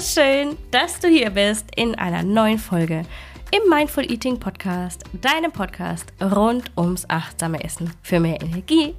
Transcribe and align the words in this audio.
schön, 0.00 0.58
dass 0.70 1.00
du 1.00 1.08
hier 1.08 1.30
bist 1.30 1.64
in 1.74 1.94
einer 1.94 2.22
neuen 2.22 2.58
Folge 2.58 3.02
im 3.50 3.70
Mindful 3.70 4.10
Eating 4.10 4.38
Podcast, 4.38 5.04
deinem 5.22 5.50
Podcast 5.50 6.12
rund 6.20 6.70
ums 6.76 7.08
achtsame 7.08 7.64
Essen 7.64 7.90
für 8.02 8.20
mehr 8.20 8.40
Energie, 8.42 8.94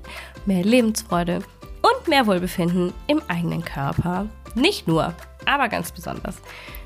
mehr 0.47 0.63
Lebensfreude 0.63 1.43
und 1.83 2.07
mehr 2.07 2.25
Wohlbefinden 2.25 2.93
im 3.05 3.21
eigenen 3.27 3.63
Körper. 3.63 4.27
Nicht 4.55 4.87
nur, 4.87 5.13
aber 5.45 5.69
ganz 5.69 5.91
besonders 5.91 6.37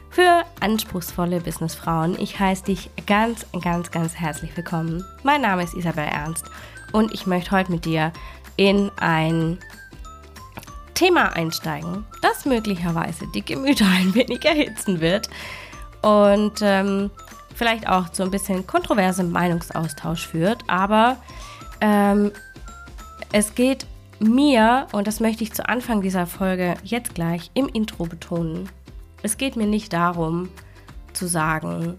für 0.10 0.44
anspruchsvolle 0.60 1.40
Businessfrauen. 1.40 2.20
Ich 2.20 2.38
heiße 2.38 2.66
dich 2.66 2.90
ganz, 3.08 3.46
ganz, 3.62 3.92
ganz 3.92 4.16
herzlich 4.16 4.56
willkommen. 4.58 5.06
Mein 5.24 5.42
Name 5.42 5.64
ist 5.64 5.74
Isabel 5.74 6.06
Ernst 6.06 6.46
und 6.92 7.14
ich 7.14 7.28
möchte 7.28 7.52
heute 7.52 7.72
mit 7.72 7.86
dir 7.86 8.12
in 8.58 8.92
ein 8.98 9.58
Thema 11.02 11.36
einsteigen, 11.36 12.06
das 12.22 12.46
möglicherweise 12.46 13.26
die 13.34 13.44
Gemüter 13.44 13.86
ein 13.88 14.14
wenig 14.14 14.46
erhitzen 14.46 15.02
wird 15.02 15.32
und 16.04 16.60
ähm, 16.62 17.10
vielleicht 17.56 17.90
auch 17.90 18.10
zu 18.10 18.22
ein 18.22 18.30
bisschen 18.30 18.68
kontroversem 18.68 19.32
Meinungsaustausch 19.32 20.28
führt. 20.28 20.64
Aber 20.68 21.18
ähm, 21.82 22.32
es 23.32 23.56
geht 23.56 23.88
mir, 24.20 24.86
und 24.92 25.08
das 25.08 25.20
möchte 25.20 25.44
ich 25.44 25.54
zu 25.54 25.68
Anfang 25.68 26.04
dieser 26.04 26.28
Folge 26.28 26.76
jetzt 26.84 27.16
gleich 27.16 27.50
im 27.56 27.68
Intro 27.68 28.06
betonen, 28.06 28.70
es 29.24 29.38
geht 29.38 29.56
mir 29.56 29.66
nicht 29.66 29.94
darum 29.94 30.50
zu 31.14 31.26
sagen, 31.26 31.98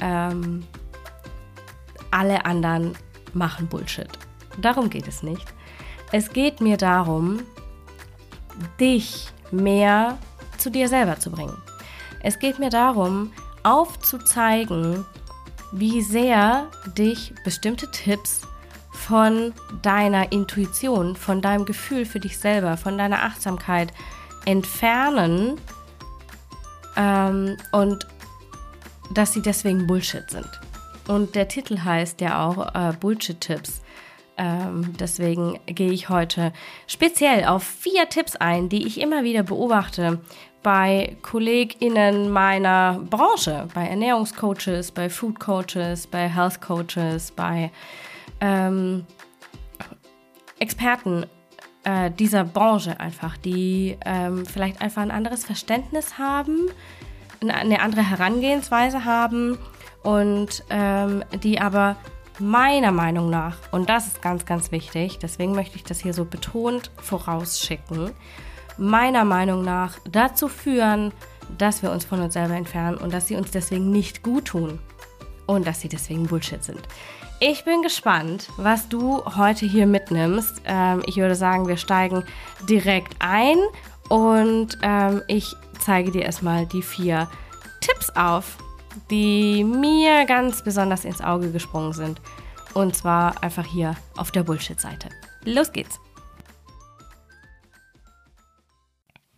ähm, 0.00 0.64
alle 2.10 2.44
anderen 2.46 2.96
machen 3.32 3.68
Bullshit. 3.68 4.08
Darum 4.60 4.90
geht 4.90 5.06
es 5.06 5.22
nicht. 5.22 5.46
Es 6.10 6.32
geht 6.32 6.60
mir 6.60 6.76
darum, 6.76 7.44
dich 8.80 9.28
mehr 9.50 10.18
zu 10.58 10.70
dir 10.70 10.88
selber 10.88 11.18
zu 11.18 11.30
bringen. 11.30 11.56
Es 12.20 12.38
geht 12.38 12.58
mir 12.58 12.70
darum, 12.70 13.32
aufzuzeigen, 13.62 15.04
wie 15.72 16.02
sehr 16.02 16.68
dich 16.96 17.34
bestimmte 17.44 17.90
Tipps 17.90 18.42
von 18.92 19.52
deiner 19.82 20.32
Intuition, 20.32 21.16
von 21.16 21.42
deinem 21.42 21.64
Gefühl 21.64 22.06
für 22.06 22.20
dich 22.20 22.38
selber, 22.38 22.76
von 22.76 22.96
deiner 22.96 23.24
Achtsamkeit 23.24 23.92
entfernen 24.46 25.60
ähm, 26.96 27.56
und 27.72 28.06
dass 29.12 29.32
sie 29.32 29.42
deswegen 29.42 29.86
Bullshit 29.86 30.30
sind. 30.30 30.48
Und 31.08 31.34
der 31.34 31.48
Titel 31.48 31.80
heißt 31.80 32.20
ja 32.20 32.46
auch 32.46 32.74
äh, 32.74 32.92
Bullshit-Tipps. 32.98 33.82
Ähm, 34.36 34.94
deswegen 34.98 35.60
gehe 35.66 35.92
ich 35.92 36.08
heute 36.08 36.52
speziell 36.86 37.44
auf 37.44 37.62
vier 37.62 38.08
Tipps 38.08 38.36
ein, 38.36 38.68
die 38.68 38.86
ich 38.86 39.00
immer 39.00 39.22
wieder 39.22 39.42
beobachte 39.42 40.20
bei 40.64 41.16
KollegInnen 41.22 42.30
meiner 42.30 42.98
Branche, 43.10 43.68
bei 43.74 43.86
Ernährungscoaches, 43.86 44.90
bei 44.92 45.10
Food 45.10 45.38
Coaches, 45.38 46.06
bei 46.06 46.28
Health 46.28 46.60
Coaches, 46.60 47.30
bei 47.30 47.70
ähm, 48.40 49.04
Experten 50.58 51.26
äh, 51.84 52.10
dieser 52.10 52.44
Branche 52.44 52.98
einfach, 52.98 53.36
die 53.36 53.98
ähm, 54.04 54.46
vielleicht 54.46 54.80
einfach 54.80 55.02
ein 55.02 55.10
anderes 55.10 55.44
Verständnis 55.44 56.18
haben, 56.18 56.70
eine 57.46 57.80
andere 57.80 58.08
Herangehensweise 58.08 59.04
haben 59.04 59.58
und 60.02 60.64
ähm, 60.70 61.22
die 61.42 61.60
aber 61.60 61.96
meiner 62.38 62.92
Meinung 62.92 63.30
nach, 63.30 63.56
und 63.70 63.88
das 63.88 64.06
ist 64.06 64.22
ganz, 64.22 64.44
ganz 64.44 64.72
wichtig, 64.72 65.18
deswegen 65.20 65.54
möchte 65.54 65.76
ich 65.76 65.84
das 65.84 66.00
hier 66.00 66.14
so 66.14 66.24
betont 66.24 66.90
vorausschicken, 66.96 68.10
meiner 68.76 69.24
Meinung 69.24 69.62
nach 69.64 69.98
dazu 70.10 70.48
führen, 70.48 71.12
dass 71.58 71.82
wir 71.82 71.90
uns 71.90 72.04
von 72.04 72.20
uns 72.20 72.34
selber 72.34 72.54
entfernen 72.54 72.96
und 72.96 73.12
dass 73.12 73.28
sie 73.28 73.36
uns 73.36 73.50
deswegen 73.50 73.90
nicht 73.90 74.22
gut 74.22 74.46
tun 74.46 74.78
und 75.46 75.66
dass 75.66 75.80
sie 75.80 75.88
deswegen 75.88 76.26
Bullshit 76.26 76.62
sind. 76.64 76.80
Ich 77.40 77.64
bin 77.64 77.82
gespannt, 77.82 78.48
was 78.56 78.88
du 78.88 79.22
heute 79.36 79.66
hier 79.66 79.86
mitnimmst. 79.86 80.62
Ähm, 80.64 81.02
ich 81.06 81.16
würde 81.16 81.34
sagen, 81.34 81.68
wir 81.68 81.76
steigen 81.76 82.24
direkt 82.68 83.16
ein 83.18 83.58
und 84.08 84.78
ähm, 84.82 85.22
ich 85.28 85.54
zeige 85.78 86.10
dir 86.10 86.22
erstmal 86.22 86.66
die 86.66 86.82
vier 86.82 87.28
Tipps 87.80 88.10
auf, 88.10 88.56
die 89.10 89.64
mir 89.64 90.24
ganz 90.26 90.62
besonders 90.62 91.04
ins 91.04 91.20
Auge 91.20 91.50
gesprungen 91.50 91.92
sind. 91.92 92.20
Und 92.74 92.96
zwar 92.96 93.42
einfach 93.42 93.64
hier 93.66 93.94
auf 94.16 94.30
der 94.30 94.42
Bullshit-Seite. 94.42 95.08
Los 95.44 95.72
geht's! 95.72 96.00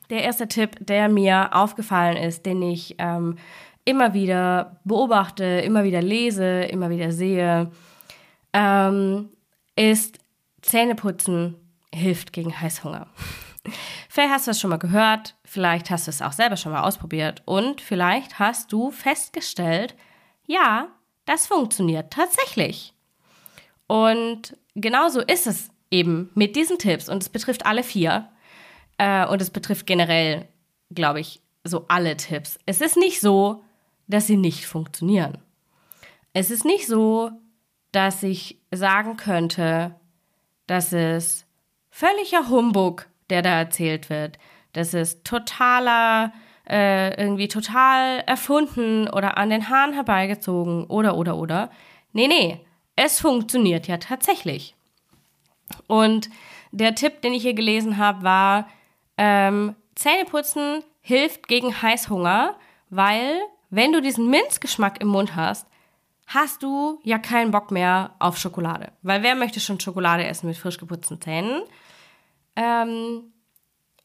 Der 0.09 0.23
erste 0.23 0.47
Tipp, 0.47 0.77
der 0.81 1.09
mir 1.09 1.55
aufgefallen 1.55 2.17
ist, 2.17 2.47
den 2.47 2.63
ich 2.63 2.95
ähm, 2.99 3.37
immer 3.85 4.15
wieder 4.15 4.81
beobachte, 4.85 5.45
immer 5.45 5.85
wieder 5.85 6.01
lese, 6.01 6.63
immer 6.63 6.91
wieder 6.91 7.11
sehe, 7.11 7.71
ähm, 8.53 9.31
ist 9.75 10.19
Zähneputzen 10.63 11.57
hilft 11.95 12.33
gegen 12.33 12.61
Heißhunger. 12.61 13.07
Vielleicht 14.09 14.33
hast 14.33 14.47
du 14.47 14.51
es 14.53 14.61
schon 14.61 14.71
mal 14.71 14.79
gehört, 14.79 15.35
vielleicht 15.45 15.91
hast 15.91 16.07
du 16.07 16.11
es 16.11 16.23
auch 16.23 16.33
selber 16.33 16.57
schon 16.57 16.73
mal 16.73 16.83
ausprobiert 16.83 17.43
und 17.45 17.81
vielleicht 17.81 18.39
hast 18.39 18.73
du 18.73 18.91
festgestellt, 18.91 19.95
ja, 20.47 20.89
das 21.25 21.47
funktioniert 21.47 22.13
tatsächlich. 22.13 22.95
Und 23.87 24.57
genauso 24.75 25.21
ist 25.21 25.47
es 25.47 25.71
eben 25.91 26.31
mit 26.35 26.57
diesen 26.57 26.79
Tipps 26.79 27.09
und 27.09 27.23
es 27.23 27.29
betrifft 27.29 27.67
alle 27.67 27.83
vier 27.83 28.29
äh, 28.99 29.27
und 29.27 29.41
es 29.41 29.51
betrifft 29.51 29.87
generell, 29.87 30.49
glaube 30.91 31.21
ich, 31.21 31.41
so 31.65 31.87
alle 31.89 32.17
Tipps. 32.17 32.59
Es 32.67 32.81
ist 32.81 32.97
nicht 32.97 33.21
so, 33.21 33.65
dass 34.07 34.27
sie 34.27 34.37
nicht 34.37 34.67
funktionieren. 34.67 35.39
Es 36.33 36.51
ist 36.51 36.65
nicht 36.65 36.87
so, 36.87 37.31
dass 37.93 38.23
ich 38.23 38.61
sagen 38.71 39.17
könnte, 39.17 39.95
dass 40.67 40.93
es 40.93 41.47
völliger 41.91 42.49
Humbug, 42.49 43.07
der 43.31 43.43
da 43.43 43.51
erzählt 43.51 44.11
wird, 44.11 44.39
dass 44.73 44.95
es 44.95 45.23
totaler, 45.23 46.33
äh, 46.69 47.19
irgendwie 47.21 47.49
total 47.49 48.21
erfunden 48.27 49.09
oder 49.09 49.39
an 49.39 49.51
den 49.51 49.69
Haaren 49.69 49.93
herbeigezogen 49.93 50.85
oder, 50.85 51.17
oder, 51.17 51.37
oder. 51.37 51.71
Nee, 52.13 52.29
nee, 52.29 52.61
es 52.97 53.21
funktioniert 53.21 53.87
ja 53.87 53.99
tatsächlich. 53.99 54.75
Und 55.87 56.31
der 56.73 56.95
Tipp, 56.95 57.23
den 57.23 57.35
ich 57.35 57.43
hier 57.43 57.55
gelesen 57.55 57.97
habe, 57.97 58.23
war, 58.23 58.69
ähm, 59.19 59.75
Zähneputzen 59.95 60.83
hilft 61.01 61.49
gegen 61.49 61.81
Heißhunger, 61.83 62.57
weil 62.91 63.41
wenn 63.71 63.93
du 63.93 64.01
diesen 64.01 64.29
Minzgeschmack 64.29 65.01
im 65.01 65.09
Mund 65.09 65.37
hast, 65.37 65.67
hast 66.27 66.63
du 66.63 67.01
ja 67.05 67.19
keinen 67.19 67.51
Bock 67.51 67.71
mehr 67.71 68.15
auf 68.19 68.37
Schokolade. 68.37 68.93
Weil 69.03 69.23
wer 69.23 69.35
möchte 69.35 69.61
schon 69.61 69.81
Schokolade 69.81 70.27
essen 70.27 70.49
mit 70.49 70.57
frisch 70.57 70.79
geputzten 70.79 71.21
Zähnen? 71.21 71.63
Ähm, 72.57 73.33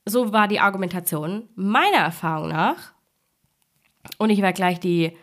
so 0.06 0.34
war 0.34 0.48
die 0.48 0.60
Argumentation 0.60 1.50
meiner 1.56 1.98
Erfahrung 1.98 2.50
nach. 2.50 2.94
Und 4.18 4.30
ich 4.30 4.42
werde 4.42 4.56
gleich 4.56 4.80
die, 4.80 5.18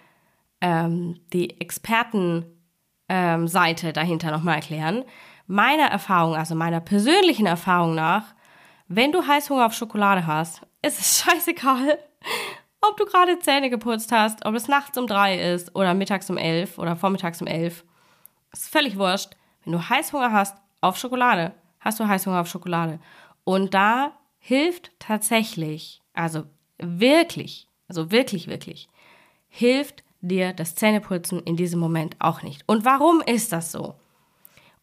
ähm, 0.60 1.20
die 1.32 1.60
Expertenseite 1.60 2.38
ähm, 3.08 3.92
dahinter 3.92 4.30
nochmal 4.30 4.56
erklären. 4.56 5.04
Meiner 5.46 5.86
Erfahrung, 5.86 6.36
also 6.36 6.54
meiner 6.54 6.80
persönlichen 6.80 7.46
Erfahrung 7.46 7.94
nach, 7.94 8.34
wenn 8.86 9.12
du 9.12 9.26
Heißhunger 9.26 9.66
auf 9.66 9.74
Schokolade 9.74 10.26
hast, 10.26 10.62
ist 10.82 11.00
es 11.00 11.18
scheißegal, 11.24 11.98
ob 12.80 12.96
du 12.96 13.04
gerade 13.04 13.38
Zähne 13.40 13.70
geputzt 13.70 14.12
hast, 14.12 14.46
ob 14.46 14.54
es 14.54 14.68
nachts 14.68 14.96
um 14.96 15.06
drei 15.06 15.52
ist 15.52 15.74
oder 15.74 15.94
mittags 15.94 16.30
um 16.30 16.36
elf 16.36 16.78
oder 16.78 16.96
vormittags 16.96 17.40
um 17.40 17.46
elf. 17.46 17.84
Ist 18.52 18.68
völlig 18.68 18.96
wurscht. 18.96 19.30
Wenn 19.64 19.72
du 19.72 19.88
Heißhunger 19.88 20.32
hast 20.32 20.56
auf 20.80 20.96
Schokolade, 20.96 21.52
hast 21.80 22.00
du 22.00 22.08
Heißhunger 22.08 22.40
auf 22.40 22.48
Schokolade. 22.48 22.98
Und 23.44 23.74
da 23.74 24.12
hilft 24.38 24.92
tatsächlich, 24.98 26.02
also 26.12 26.44
wirklich, 26.78 27.68
also 27.88 28.10
wirklich, 28.10 28.48
wirklich, 28.48 28.88
hilft 29.48 30.02
dir 30.20 30.52
das 30.52 30.74
Zähneputzen 30.74 31.42
in 31.42 31.56
diesem 31.56 31.80
Moment 31.80 32.16
auch 32.18 32.42
nicht. 32.42 32.62
Und 32.66 32.84
warum 32.84 33.20
ist 33.20 33.52
das 33.52 33.72
so? 33.72 33.94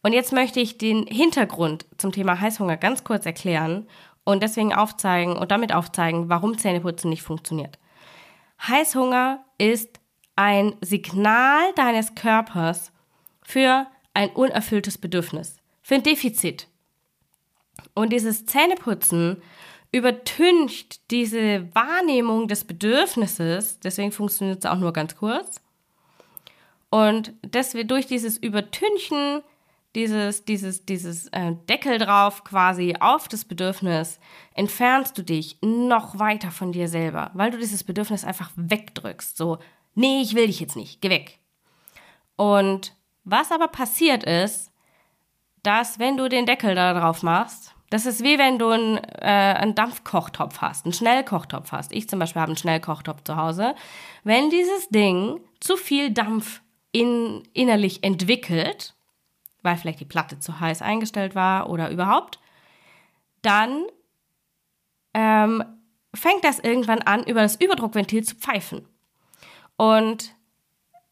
Und 0.02 0.12
jetzt 0.12 0.32
möchte 0.32 0.60
ich 0.60 0.78
den 0.78 1.06
Hintergrund 1.06 1.86
zum 1.98 2.12
Thema 2.12 2.40
Heißhunger 2.40 2.76
ganz 2.76 3.04
kurz 3.04 3.26
erklären 3.26 3.86
und 4.24 4.42
deswegen 4.42 4.74
aufzeigen 4.74 5.36
und 5.36 5.50
damit 5.50 5.72
aufzeigen, 5.72 6.28
warum 6.28 6.58
Zähneputzen 6.58 7.10
nicht 7.10 7.22
funktioniert. 7.22 7.78
Heißhunger 8.62 9.44
ist 9.58 10.00
ein 10.36 10.74
Signal 10.80 11.72
deines 11.74 12.14
Körpers 12.14 12.92
für 13.42 13.86
ein 14.14 14.30
unerfülltes 14.30 14.98
Bedürfnis, 14.98 15.56
für 15.82 15.96
ein 15.96 16.02
Defizit. 16.02 16.68
Und 17.96 18.12
dieses 18.12 18.46
Zähneputzen 18.46 19.42
übertüncht 19.90 21.10
diese 21.10 21.74
Wahrnehmung 21.74 22.46
des 22.46 22.64
Bedürfnisses, 22.64 23.80
deswegen 23.80 24.12
funktioniert 24.12 24.58
es 24.58 24.70
auch 24.70 24.76
nur 24.76 24.92
ganz 24.92 25.16
kurz. 25.16 25.60
Und 26.90 27.32
deswegen 27.42 27.88
durch 27.88 28.06
dieses 28.06 28.36
Übertünchen 28.36 29.42
dieses, 29.96 30.44
dieses, 30.44 30.84
dieses 30.84 31.28
äh, 31.28 31.54
Deckel 31.70 31.96
drauf 31.96 32.44
quasi 32.44 32.96
auf 33.00 33.28
das 33.28 33.46
Bedürfnis, 33.46 34.20
entfernst 34.52 35.16
du 35.16 35.22
dich 35.22 35.56
noch 35.62 36.18
weiter 36.18 36.50
von 36.50 36.70
dir 36.70 36.86
selber, 36.86 37.30
weil 37.32 37.50
du 37.50 37.56
dieses 37.56 37.82
Bedürfnis 37.82 38.22
einfach 38.22 38.50
wegdrückst. 38.56 39.38
So, 39.38 39.58
nee, 39.94 40.20
ich 40.20 40.34
will 40.34 40.48
dich 40.48 40.60
jetzt 40.60 40.76
nicht, 40.76 41.00
geh 41.00 41.08
weg. 41.08 41.38
Und 42.36 42.94
was 43.24 43.50
aber 43.50 43.68
passiert 43.68 44.22
ist, 44.22 44.70
dass 45.62 45.98
wenn 45.98 46.18
du 46.18 46.28
den 46.28 46.44
Deckel 46.44 46.74
da 46.74 46.92
drauf 46.92 47.22
machst, 47.22 47.74
das 47.90 48.06
ist 48.06 48.22
wie 48.22 48.38
wenn 48.38 48.58
du 48.58 48.68
einen, 48.70 48.98
äh, 48.98 49.54
einen 49.58 49.74
Dampfkochtopf 49.74 50.60
hast, 50.60 50.84
einen 50.84 50.92
Schnellkochtopf 50.92 51.72
hast. 51.72 51.92
Ich 51.92 52.08
zum 52.08 52.18
Beispiel 52.18 52.40
habe 52.40 52.50
einen 52.50 52.58
Schnellkochtopf 52.58 53.22
zu 53.22 53.36
Hause. 53.36 53.74
Wenn 54.24 54.50
dieses 54.50 54.88
Ding 54.88 55.40
zu 55.60 55.76
viel 55.76 56.10
Dampf 56.10 56.62
in, 56.92 57.42
innerlich 57.52 58.02
entwickelt, 58.02 58.94
weil 59.62 59.76
vielleicht 59.76 60.00
die 60.00 60.04
Platte 60.04 60.38
zu 60.38 60.60
heiß 60.60 60.82
eingestellt 60.82 61.34
war 61.34 61.68
oder 61.70 61.90
überhaupt, 61.90 62.40
dann 63.42 63.84
ähm, 65.14 65.62
fängt 66.14 66.44
das 66.44 66.58
irgendwann 66.58 67.02
an, 67.02 67.24
über 67.24 67.42
das 67.42 67.56
Überdruckventil 67.56 68.24
zu 68.24 68.36
pfeifen. 68.36 68.88
Und 69.76 70.34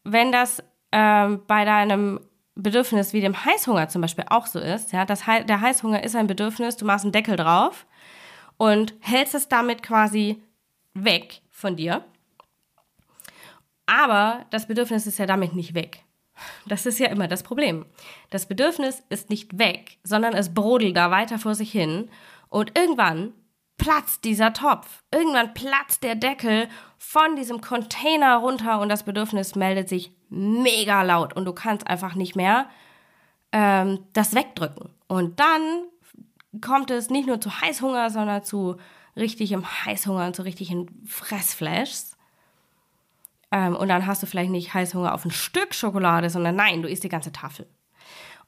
wenn 0.03 0.31
das 0.31 0.63
ähm, 0.91 1.41
bei 1.47 1.65
deinem 1.65 2.19
Bedürfnis 2.55 3.13
wie 3.13 3.21
dem 3.21 3.45
Heißhunger 3.45 3.89
zum 3.89 4.01
Beispiel 4.01 4.25
auch 4.29 4.47
so 4.47 4.59
ist, 4.59 4.93
ja, 4.93 5.05
das, 5.05 5.23
der 5.25 5.61
Heißhunger 5.61 6.03
ist 6.03 6.15
ein 6.15 6.27
Bedürfnis, 6.27 6.77
du 6.77 6.85
machst 6.85 7.03
einen 7.03 7.11
Deckel 7.11 7.35
drauf 7.35 7.85
und 8.57 8.93
hältst 9.01 9.35
es 9.35 9.49
damit 9.49 9.83
quasi 9.83 10.41
weg 10.93 11.41
von 11.51 11.75
dir. 11.75 12.03
Aber 13.85 14.45
das 14.49 14.67
Bedürfnis 14.67 15.05
ist 15.05 15.19
ja 15.19 15.25
damit 15.25 15.53
nicht 15.53 15.73
weg. 15.75 16.03
Das 16.65 16.85
ist 16.85 16.99
ja 16.99 17.07
immer 17.07 17.27
das 17.27 17.43
Problem. 17.43 17.85
Das 18.29 18.47
Bedürfnis 18.47 19.03
ist 19.09 19.29
nicht 19.29 19.57
weg, 19.57 19.97
sondern 20.03 20.33
es 20.33 20.53
brodelt 20.53 20.97
da 20.97 21.11
weiter 21.11 21.39
vor 21.39 21.55
sich 21.55 21.71
hin 21.71 22.09
und 22.49 22.77
irgendwann 22.77 23.33
platzt 23.77 24.23
dieser 24.23 24.53
Topf. 24.53 25.03
Irgendwann 25.13 25.53
platzt 25.53 26.03
der 26.03 26.15
Deckel 26.15 26.67
von 26.97 27.35
diesem 27.35 27.61
Container 27.61 28.37
runter 28.37 28.79
und 28.79 28.89
das 28.89 29.03
Bedürfnis 29.03 29.55
meldet 29.55 29.89
sich 29.89 30.14
mega 30.29 31.01
laut 31.03 31.33
und 31.33 31.45
du 31.45 31.53
kannst 31.53 31.87
einfach 31.87 32.15
nicht 32.15 32.35
mehr 32.35 32.69
ähm, 33.51 33.99
das 34.13 34.35
wegdrücken. 34.35 34.89
Und 35.07 35.39
dann 35.39 35.61
kommt 36.61 36.91
es 36.91 37.09
nicht 37.09 37.27
nur 37.27 37.39
zu 37.39 37.61
Heißhunger, 37.61 38.09
sondern 38.09 38.43
zu 38.43 38.77
richtigem 39.15 39.65
Heißhunger 39.65 40.27
und 40.27 40.35
zu 40.35 40.43
richtigen 40.43 41.03
Fressflashs. 41.05 42.17
Ähm, 43.51 43.75
und 43.75 43.87
dann 43.87 44.05
hast 44.05 44.23
du 44.23 44.27
vielleicht 44.27 44.51
nicht 44.51 44.73
Heißhunger 44.73 45.13
auf 45.13 45.25
ein 45.25 45.31
Stück 45.31 45.73
Schokolade, 45.73 46.29
sondern 46.29 46.55
nein, 46.55 46.81
du 46.81 46.89
isst 46.89 47.03
die 47.03 47.09
ganze 47.09 47.31
Tafel. 47.31 47.67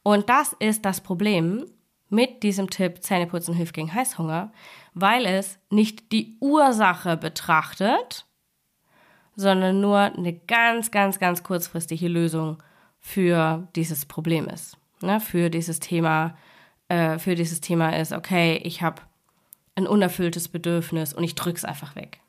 Und 0.04 0.30
das 0.30 0.54
ist 0.60 0.86
das 0.86 1.02
Problem 1.02 1.66
mit 2.10 2.44
diesem 2.44 2.70
Tipp 2.70 3.04
Zähneputzen 3.04 3.54
hilft 3.54 3.74
gegen 3.74 3.94
Heißhunger, 3.94 4.52
weil 4.94 5.26
es 5.26 5.60
nicht 5.70 6.12
die 6.12 6.38
Ursache 6.40 7.18
betrachtet, 7.18 8.26
sondern 9.38 9.80
nur 9.80 10.00
eine 10.00 10.34
ganz, 10.34 10.92
ganz, 10.92 11.20
ganz 11.20 11.44
kurzfristige 11.44 12.10
Lösung 12.10 12.58
für 13.00 13.68
dieses 13.76 14.06
Problem 14.06 14.48
ist. 14.48 14.78
Ne? 15.02 15.22
Für 15.22 15.50
dieses 15.50 15.80
Thema, 15.80 16.36
äh, 16.90 17.20
für 17.20 17.36
dieses 17.36 17.62
Thema 17.62 17.96
ist, 17.96 18.12
okay, 18.12 18.60
ich 18.64 18.82
habe 18.82 19.04
ein 19.76 19.88
unerfülltes 19.88 20.50
Bedürfnis 20.50 21.14
und 21.14 21.24
ich 21.24 21.36
drück's 21.36 21.64
einfach 21.64 21.96
weg. 21.96 22.20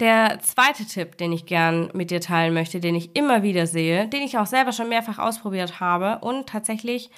Der 0.00 0.38
zweite 0.40 0.86
Tipp, 0.86 1.18
den 1.18 1.32
ich 1.32 1.44
gern 1.44 1.90
mit 1.92 2.10
dir 2.10 2.20
teilen 2.20 2.54
möchte, 2.54 2.80
den 2.80 2.94
ich 2.94 3.14
immer 3.14 3.42
wieder 3.42 3.66
sehe, 3.66 4.08
den 4.08 4.22
ich 4.22 4.38
auch 4.38 4.46
selber 4.46 4.72
schon 4.72 4.88
mehrfach 4.88 5.18
ausprobiert 5.18 5.78
habe 5.78 6.20
und 6.20 6.48
tatsächlich 6.48 7.10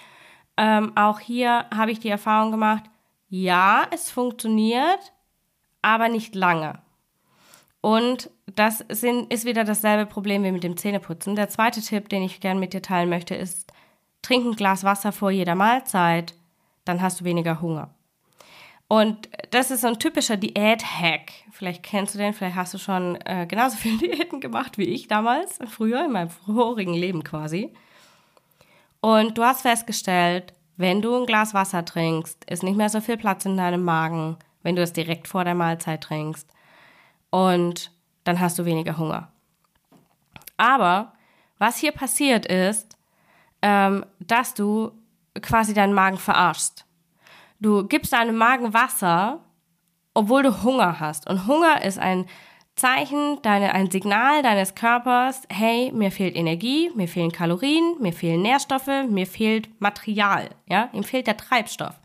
ähm, 0.57 0.97
auch 0.97 1.21
hier 1.21 1.67
habe 1.73 1.93
ich 1.93 2.01
die 2.01 2.09
Erfahrung 2.09 2.51
gemacht, 2.51 2.85
ja, 3.29 3.85
es 3.93 4.11
funktioniert, 4.11 5.13
aber 5.81 6.09
nicht 6.09 6.35
lange. 6.35 6.83
Und 7.81 8.31
das 8.47 8.85
sind, 8.89 9.33
ist 9.33 9.45
wieder 9.45 9.65
dasselbe 9.65 10.07
Problem 10.11 10.45
wie 10.45 10.53
mit 10.53 10.65
dem 10.65 10.77
Zähneputzen. 10.77 11.35
Der 11.35 11.49
zweite 11.49 11.81
Tipp, 11.81 12.09
den 12.09 12.23
ich 12.23 12.41
gerne 12.41 12.61
mit 12.61 12.73
dir 12.73 12.83
teilen 12.83 13.09
möchte, 13.09 13.35
ist, 13.35 13.73
trink 14.23 14.45
ein 14.45 14.57
Glas 14.57 14.85
Wasser 14.85 15.13
vor 15.13 15.31
jeder 15.31 15.55
Mahlzeit, 15.55 16.35
dann 16.85 17.01
hast 17.01 17.21
du 17.21 17.25
weniger 17.25 17.61
Hunger. 17.61 17.95
Und 18.87 19.31
das 19.51 19.71
ist 19.71 19.83
so 19.83 19.87
ein 19.87 19.99
typischer 19.99 20.37
Diät-Hack. 20.37 21.31
Vielleicht 21.53 21.83
kennst 21.83 22.15
du 22.15 22.19
den, 22.19 22.35
vielleicht 22.35 22.57
hast 22.57 22.75
du 22.75 22.79
schon 22.79 23.17
äh, 23.25 23.47
genauso 23.47 23.77
viele 23.77 23.99
Diäten 24.17 24.41
gemacht 24.41 24.77
wie 24.79 24.85
ich 24.85 25.09
damals, 25.09 25.59
früher, 25.69 26.05
in 26.05 26.13
meinem 26.13 26.31
vorigen 26.31 26.95
Leben 26.95 27.25
quasi. 27.25 27.73
Und 29.01 29.39
du 29.39 29.45
hast 29.45 29.63
festgestellt, 29.63 30.53
wenn 30.77 31.01
du 31.01 31.15
ein 31.15 31.27
Glas 31.27 31.55
Wasser 31.55 31.85
trinkst, 31.85 32.45
ist 32.45 32.63
nicht 32.63 32.77
mehr 32.77 32.89
so 32.91 33.01
viel 33.01 33.17
Platz 33.17 33.47
in 33.47 33.57
deinem 33.57 33.85
Magen, 33.85 34.37
wenn 34.63 34.77
du 34.77 34.83
es 34.83 34.93
direkt 34.93 35.29
vor 35.29 35.45
der 35.45 35.55
Mahlzeit 35.55 36.03
trinkst 36.03 36.47
und 37.31 37.93
dann 38.25 38.41
hast 38.41 38.59
du 38.59 38.65
weniger 38.65 38.99
Hunger. 38.99 39.33
Aber 40.57 41.13
was 41.59 41.79
hier 41.79 41.93
passiert 41.93 42.47
ist, 42.47 42.97
ähm, 43.63 44.05
dass 44.19 44.55
du 44.55 44.93
quasi 45.41 45.75
deinen 45.75 45.95
Magen 45.95 46.19
verarschst. 46.19 46.85
Du 47.61 47.87
gibst 47.87 48.13
deinem 48.13 48.37
Magen 48.37 48.73
Wasser, 48.73 49.41
obwohl 50.15 50.43
du 50.43 50.63
Hunger 50.63 50.99
hast. 50.99 51.29
Und 51.29 51.47
Hunger 51.47 51.85
ist 51.85 51.99
ein 51.99 52.27
Zeichen, 52.75 53.41
deine, 53.43 53.75
ein 53.75 53.91
Signal 53.91 54.43
deines 54.43 54.75
Körpers, 54.75 55.43
hey, 55.51 55.93
mir 55.93 56.11
fehlt 56.11 56.35
Energie, 56.35 56.91
mir 56.95 57.09
fehlen 57.09 57.31
Kalorien, 57.31 57.97
mir 58.01 58.13
fehlen 58.13 58.41
Nährstoffe, 58.41 59.07
mir 59.09 59.27
fehlt 59.27 59.69
Material, 59.81 60.49
ja, 60.67 60.89
ihm 60.93 61.05
fehlt 61.05 61.27
der 61.27 61.37
Treibstoff. 61.37 62.01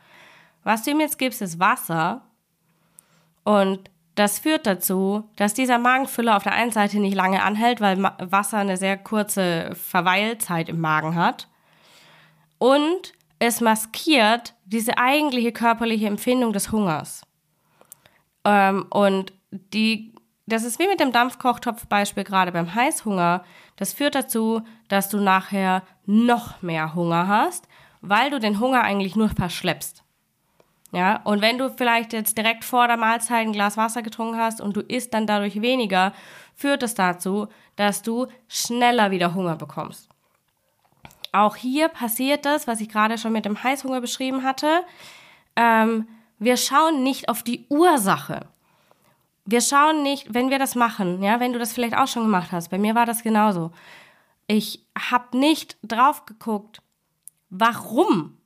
Was 0.63 0.83
du 0.83 0.91
ihm 0.91 0.99
jetzt 0.99 1.17
gibst, 1.17 1.41
ist 1.41 1.59
Wasser 1.59 2.23
und 3.45 3.89
das 4.15 4.39
führt 4.39 4.65
dazu, 4.65 5.29
dass 5.35 5.53
dieser 5.53 5.77
Magenfüller 5.77 6.37
auf 6.37 6.43
der 6.43 6.53
einen 6.53 6.71
Seite 6.71 6.99
nicht 6.99 7.15
lange 7.15 7.43
anhält, 7.43 7.81
weil 7.81 8.01
Wasser 8.01 8.57
eine 8.59 8.77
sehr 8.77 8.97
kurze 8.97 9.71
Verweilzeit 9.75 10.69
im 10.69 10.79
Magen 10.79 11.15
hat. 11.15 11.49
Und 12.57 13.13
es 13.39 13.59
maskiert 13.59 14.53
diese 14.65 14.97
eigentliche 14.97 15.51
körperliche 15.51 16.07
Empfindung 16.07 16.53
des 16.53 16.71
Hungers. 16.71 17.23
Ähm, 18.45 18.85
und 18.89 19.33
die, 19.51 20.13
das 20.45 20.63
ist 20.63 20.79
wie 20.79 20.87
mit 20.87 21.01
dem 21.01 21.11
Dampfkochtopf-Beispiel 21.11 22.23
gerade 22.23 22.53
beim 22.53 22.73
Heißhunger. 22.73 23.43
Das 23.75 23.91
führt 23.91 24.15
dazu, 24.15 24.61
dass 24.87 25.09
du 25.09 25.17
nachher 25.17 25.83
noch 26.05 26.61
mehr 26.61 26.95
Hunger 26.95 27.27
hast, 27.27 27.67
weil 27.99 28.29
du 28.29 28.39
den 28.39 28.61
Hunger 28.61 28.81
eigentlich 28.81 29.17
nur 29.17 29.27
verschleppst. 29.27 30.04
Ja, 30.95 31.19
und 31.25 31.41
wenn 31.41 31.57
du 31.57 31.69
vielleicht 31.69 32.13
jetzt 32.13 32.37
direkt 32.37 32.63
vor 32.63 32.87
der 32.87 32.95
Mahlzeit 32.95 33.45
ein 33.45 33.51
Glas 33.51 33.75
Wasser 33.75 34.01
getrunken 34.01 34.37
hast 34.37 34.61
und 34.61 34.77
du 34.77 34.79
isst 34.79 35.13
dann 35.13 35.27
dadurch 35.27 35.61
weniger, 35.61 36.13
führt 36.55 36.83
es 36.83 36.93
dazu, 36.93 37.49
dass 37.75 38.01
du 38.01 38.27
schneller 38.47 39.11
wieder 39.11 39.33
Hunger 39.33 39.57
bekommst. 39.57 40.07
Auch 41.33 41.57
hier 41.57 41.89
passiert 41.89 42.45
das, 42.45 42.65
was 42.65 42.79
ich 42.79 42.87
gerade 42.87 43.17
schon 43.17 43.33
mit 43.33 43.43
dem 43.43 43.61
Heißhunger 43.61 43.99
beschrieben 43.99 44.43
hatte. 44.43 44.85
Ähm, 45.57 46.07
wir 46.39 46.55
schauen 46.55 47.03
nicht 47.03 47.27
auf 47.27 47.43
die 47.43 47.65
Ursache. 47.67 48.45
Wir 49.43 49.59
schauen 49.59 50.01
nicht, 50.01 50.33
wenn 50.33 50.49
wir 50.49 50.59
das 50.59 50.75
machen, 50.75 51.21
ja, 51.21 51.41
wenn 51.41 51.51
du 51.51 51.59
das 51.59 51.73
vielleicht 51.73 51.97
auch 51.97 52.07
schon 52.07 52.23
gemacht 52.23 52.53
hast. 52.53 52.69
Bei 52.69 52.77
mir 52.77 52.95
war 52.95 53.05
das 53.05 53.21
genauso. 53.21 53.71
Ich 54.47 54.85
habe 54.97 55.37
nicht 55.37 55.75
drauf 55.83 56.25
geguckt, 56.25 56.81
warum 57.49 58.37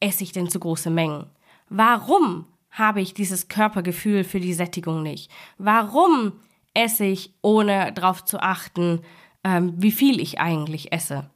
esse 0.00 0.24
ich 0.24 0.32
denn 0.32 0.48
zu 0.48 0.60
große 0.60 0.88
Mengen? 0.88 1.26
Warum 1.70 2.46
habe 2.70 3.00
ich 3.00 3.14
dieses 3.14 3.48
Körpergefühl 3.48 4.24
für 4.24 4.40
die 4.40 4.54
Sättigung 4.54 5.02
nicht? 5.02 5.30
Warum 5.56 6.32
esse 6.74 7.04
ich, 7.04 7.32
ohne 7.42 7.92
darauf 7.92 8.24
zu 8.24 8.40
achten, 8.40 9.02
ähm, 9.44 9.74
wie 9.76 9.92
viel 9.92 10.20
ich 10.20 10.40
eigentlich 10.40 10.92
esse? 10.92 11.30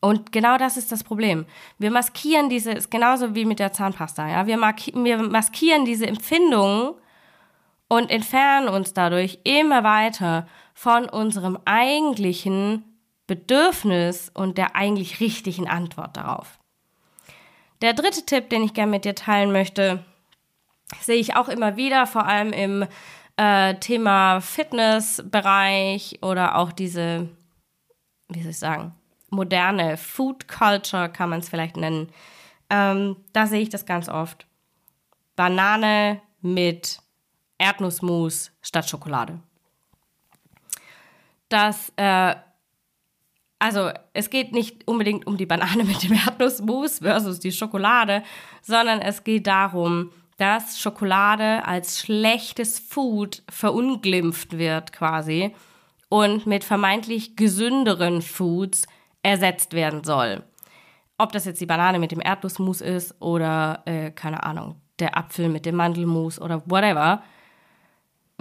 Und 0.00 0.32
genau 0.32 0.56
das 0.56 0.78
ist 0.78 0.90
das 0.90 1.04
Problem. 1.04 1.44
Wir 1.78 1.90
maskieren 1.90 2.48
diese, 2.48 2.72
ist 2.72 2.90
genauso 2.90 3.34
wie 3.34 3.44
mit 3.44 3.58
der 3.58 3.72
Zahnpasta, 3.72 4.26
ja. 4.28 4.46
Wir, 4.46 4.58
wir 4.58 5.18
maskieren 5.18 5.84
diese 5.84 6.06
Empfindungen 6.06 6.94
und 7.88 8.10
entfernen 8.10 8.68
uns 8.68 8.94
dadurch 8.94 9.40
immer 9.44 9.84
weiter 9.84 10.46
von 10.72 11.06
unserem 11.06 11.58
eigentlichen 11.66 12.84
Bedürfnis 13.26 14.30
und 14.32 14.56
der 14.56 14.74
eigentlich 14.74 15.20
richtigen 15.20 15.68
Antwort 15.68 16.16
darauf. 16.16 16.59
Der 17.80 17.94
dritte 17.94 18.24
Tipp, 18.26 18.50
den 18.50 18.62
ich 18.62 18.74
gerne 18.74 18.90
mit 18.90 19.04
dir 19.04 19.14
teilen 19.14 19.52
möchte, 19.52 20.04
sehe 21.00 21.16
ich 21.16 21.36
auch 21.36 21.48
immer 21.48 21.76
wieder, 21.76 22.06
vor 22.06 22.26
allem 22.26 22.52
im 22.52 22.86
äh, 23.36 23.74
Thema 23.76 24.40
Fitnessbereich 24.40 26.18
oder 26.22 26.56
auch 26.56 26.72
diese, 26.72 27.28
wie 28.28 28.42
soll 28.42 28.50
ich 28.50 28.58
sagen, 28.58 28.94
moderne 29.30 29.96
Food 29.96 30.48
Culture 30.48 31.08
kann 31.08 31.30
man 31.30 31.40
es 31.40 31.48
vielleicht 31.48 31.76
nennen. 31.76 32.12
Ähm, 32.68 33.16
da 33.32 33.46
sehe 33.46 33.60
ich 33.60 33.70
das 33.70 33.86
ganz 33.86 34.08
oft. 34.08 34.46
Banane 35.36 36.20
mit 36.42 37.00
Erdnussmus 37.58 38.52
statt 38.60 38.88
Schokolade. 38.88 39.40
Das 41.48 41.92
äh, 41.96 42.34
also 43.60 43.90
es 44.14 44.30
geht 44.30 44.52
nicht 44.52 44.88
unbedingt 44.88 45.26
um 45.26 45.36
die 45.36 45.46
Banane 45.46 45.84
mit 45.84 46.02
dem 46.02 46.14
Erdnussmus 46.14 46.98
versus 46.98 47.38
die 47.38 47.52
Schokolade, 47.52 48.24
sondern 48.62 49.00
es 49.00 49.22
geht 49.22 49.46
darum, 49.46 50.10
dass 50.38 50.80
Schokolade 50.80 51.66
als 51.66 52.00
schlechtes 52.00 52.78
Food 52.78 53.42
verunglimpft 53.50 54.56
wird 54.56 54.92
quasi 54.92 55.54
und 56.08 56.46
mit 56.46 56.64
vermeintlich 56.64 57.36
gesünderen 57.36 58.22
Foods 58.22 58.86
ersetzt 59.22 59.74
werden 59.74 60.02
soll. 60.02 60.42
Ob 61.18 61.32
das 61.32 61.44
jetzt 61.44 61.60
die 61.60 61.66
Banane 61.66 61.98
mit 61.98 62.12
dem 62.12 62.22
Erdnussmus 62.22 62.80
ist 62.80 63.20
oder, 63.20 63.82
äh, 63.84 64.10
keine 64.10 64.42
Ahnung, 64.42 64.76
der 64.98 65.18
Apfel 65.18 65.50
mit 65.50 65.66
dem 65.66 65.76
Mandelmus 65.76 66.40
oder 66.40 66.62
whatever 66.64 67.22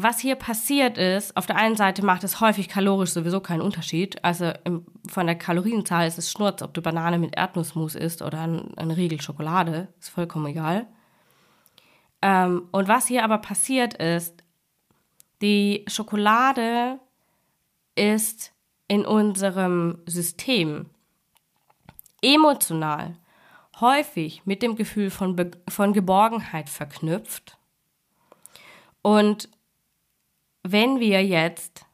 was 0.03 0.19
hier 0.19 0.35
passiert 0.35 0.97
ist, 0.97 1.35
auf 1.37 1.45
der 1.45 1.55
einen 1.55 1.75
Seite 1.75 2.03
macht 2.03 2.23
es 2.23 2.39
häufig 2.41 2.67
kalorisch 2.69 3.11
sowieso 3.11 3.39
keinen 3.39 3.61
Unterschied. 3.61 4.23
Also 4.23 4.51
im, 4.63 4.85
von 5.07 5.25
der 5.25 5.35
Kalorienzahl 5.35 6.07
ist 6.07 6.17
es 6.17 6.31
Schnurz, 6.31 6.61
ob 6.61 6.73
du 6.73 6.81
Banane 6.81 7.19
mit 7.19 7.35
Erdnussmus 7.35 7.95
isst 7.95 8.21
oder 8.21 8.41
ein, 8.41 8.77
eine 8.77 8.97
Riegel 8.97 9.21
Schokolade, 9.21 9.87
ist 9.99 10.09
vollkommen 10.09 10.47
egal. 10.47 10.87
Ähm, 12.21 12.67
und 12.71 12.87
was 12.87 13.07
hier 13.07 13.23
aber 13.23 13.37
passiert 13.37 13.93
ist, 13.95 14.43
die 15.41 15.85
Schokolade 15.87 16.99
ist 17.95 18.53
in 18.87 19.05
unserem 19.05 19.99
System 20.05 20.87
emotional 22.21 23.15
häufig 23.79 24.45
mit 24.45 24.61
dem 24.61 24.75
Gefühl 24.75 25.09
von, 25.09 25.35
Be 25.35 25.51
von 25.69 25.93
Geborgenheit 25.93 26.69
verknüpft. 26.69 27.57
Und 29.01 29.49
wenn 30.71 30.99
wir 30.99 31.25
jetzt 31.25 31.85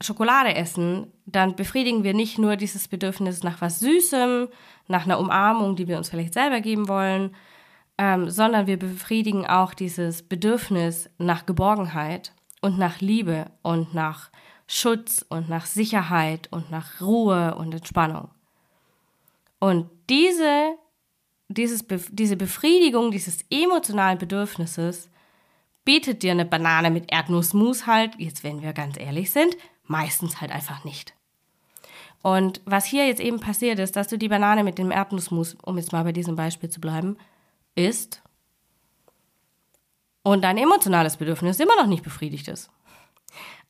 Schokolade 0.00 0.54
essen, 0.54 1.12
dann 1.26 1.56
befriedigen 1.56 2.04
wir 2.04 2.14
nicht 2.14 2.38
nur 2.38 2.56
dieses 2.56 2.88
Bedürfnis 2.88 3.42
nach 3.42 3.60
was 3.60 3.80
Süßem, 3.80 4.48
nach 4.88 5.04
einer 5.04 5.18
Umarmung, 5.18 5.76
die 5.76 5.88
wir 5.88 5.96
uns 5.96 6.10
vielleicht 6.10 6.34
selber 6.34 6.60
geben 6.60 6.88
wollen, 6.88 7.34
ähm, 7.98 8.30
sondern 8.30 8.66
wir 8.66 8.78
befriedigen 8.78 9.46
auch 9.46 9.74
dieses 9.74 10.22
Bedürfnis 10.22 11.08
nach 11.18 11.46
Geborgenheit 11.46 12.32
und 12.60 12.78
nach 12.78 13.00
Liebe 13.00 13.46
und 13.62 13.94
nach 13.94 14.30
Schutz 14.66 15.24
und 15.28 15.48
nach 15.48 15.66
Sicherheit 15.66 16.48
und 16.50 16.70
nach 16.70 17.00
Ruhe 17.00 17.54
und 17.54 17.72
Entspannung. 17.72 18.30
Und 19.58 19.88
diese, 20.08 20.74
dieses, 21.48 21.84
diese 22.10 22.36
Befriedigung 22.36 23.10
dieses 23.10 23.44
emotionalen 23.50 24.18
Bedürfnisses 24.18 25.10
bietet 25.84 26.22
dir 26.22 26.32
eine 26.32 26.44
Banane 26.44 26.90
mit 26.90 27.10
Erdnussmus 27.12 27.86
halt, 27.86 28.14
jetzt 28.18 28.44
wenn 28.44 28.62
wir 28.62 28.72
ganz 28.72 28.98
ehrlich 28.98 29.30
sind, 29.30 29.56
meistens 29.84 30.40
halt 30.40 30.52
einfach 30.52 30.84
nicht. 30.84 31.14
Und 32.22 32.60
was 32.64 32.84
hier 32.84 33.06
jetzt 33.06 33.20
eben 33.20 33.40
passiert 33.40 33.80
ist, 33.80 33.96
dass 33.96 34.06
du 34.08 34.16
die 34.16 34.28
Banane 34.28 34.62
mit 34.62 34.78
dem 34.78 34.92
Erdnussmus, 34.92 35.56
um 35.62 35.76
jetzt 35.76 35.92
mal 35.92 36.04
bei 36.04 36.12
diesem 36.12 36.36
Beispiel 36.36 36.70
zu 36.70 36.80
bleiben, 36.80 37.16
isst 37.74 38.22
und 40.22 40.42
dein 40.42 40.56
emotionales 40.56 41.16
Bedürfnis 41.16 41.58
immer 41.58 41.74
noch 41.76 41.88
nicht 41.88 42.04
befriedigt 42.04 42.46
ist. 42.46 42.70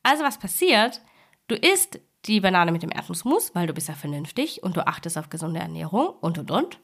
Also 0.03 0.23
was 0.23 0.37
passiert? 0.37 1.01
Du 1.47 1.55
isst 1.55 1.99
die 2.25 2.41
Banane 2.41 2.71
mit 2.71 2.83
dem 2.83 2.91
Erdnussmus, 2.91 3.55
weil 3.55 3.65
du 3.65 3.73
bist 3.73 3.87
ja 3.87 3.95
vernünftig 3.95 4.61
und 4.61 4.77
du 4.77 4.85
achtest 4.85 5.17
auf 5.17 5.29
gesunde 5.29 5.59
Ernährung 5.59 6.09
und 6.21 6.37
und 6.37 6.51
und. 6.51 6.79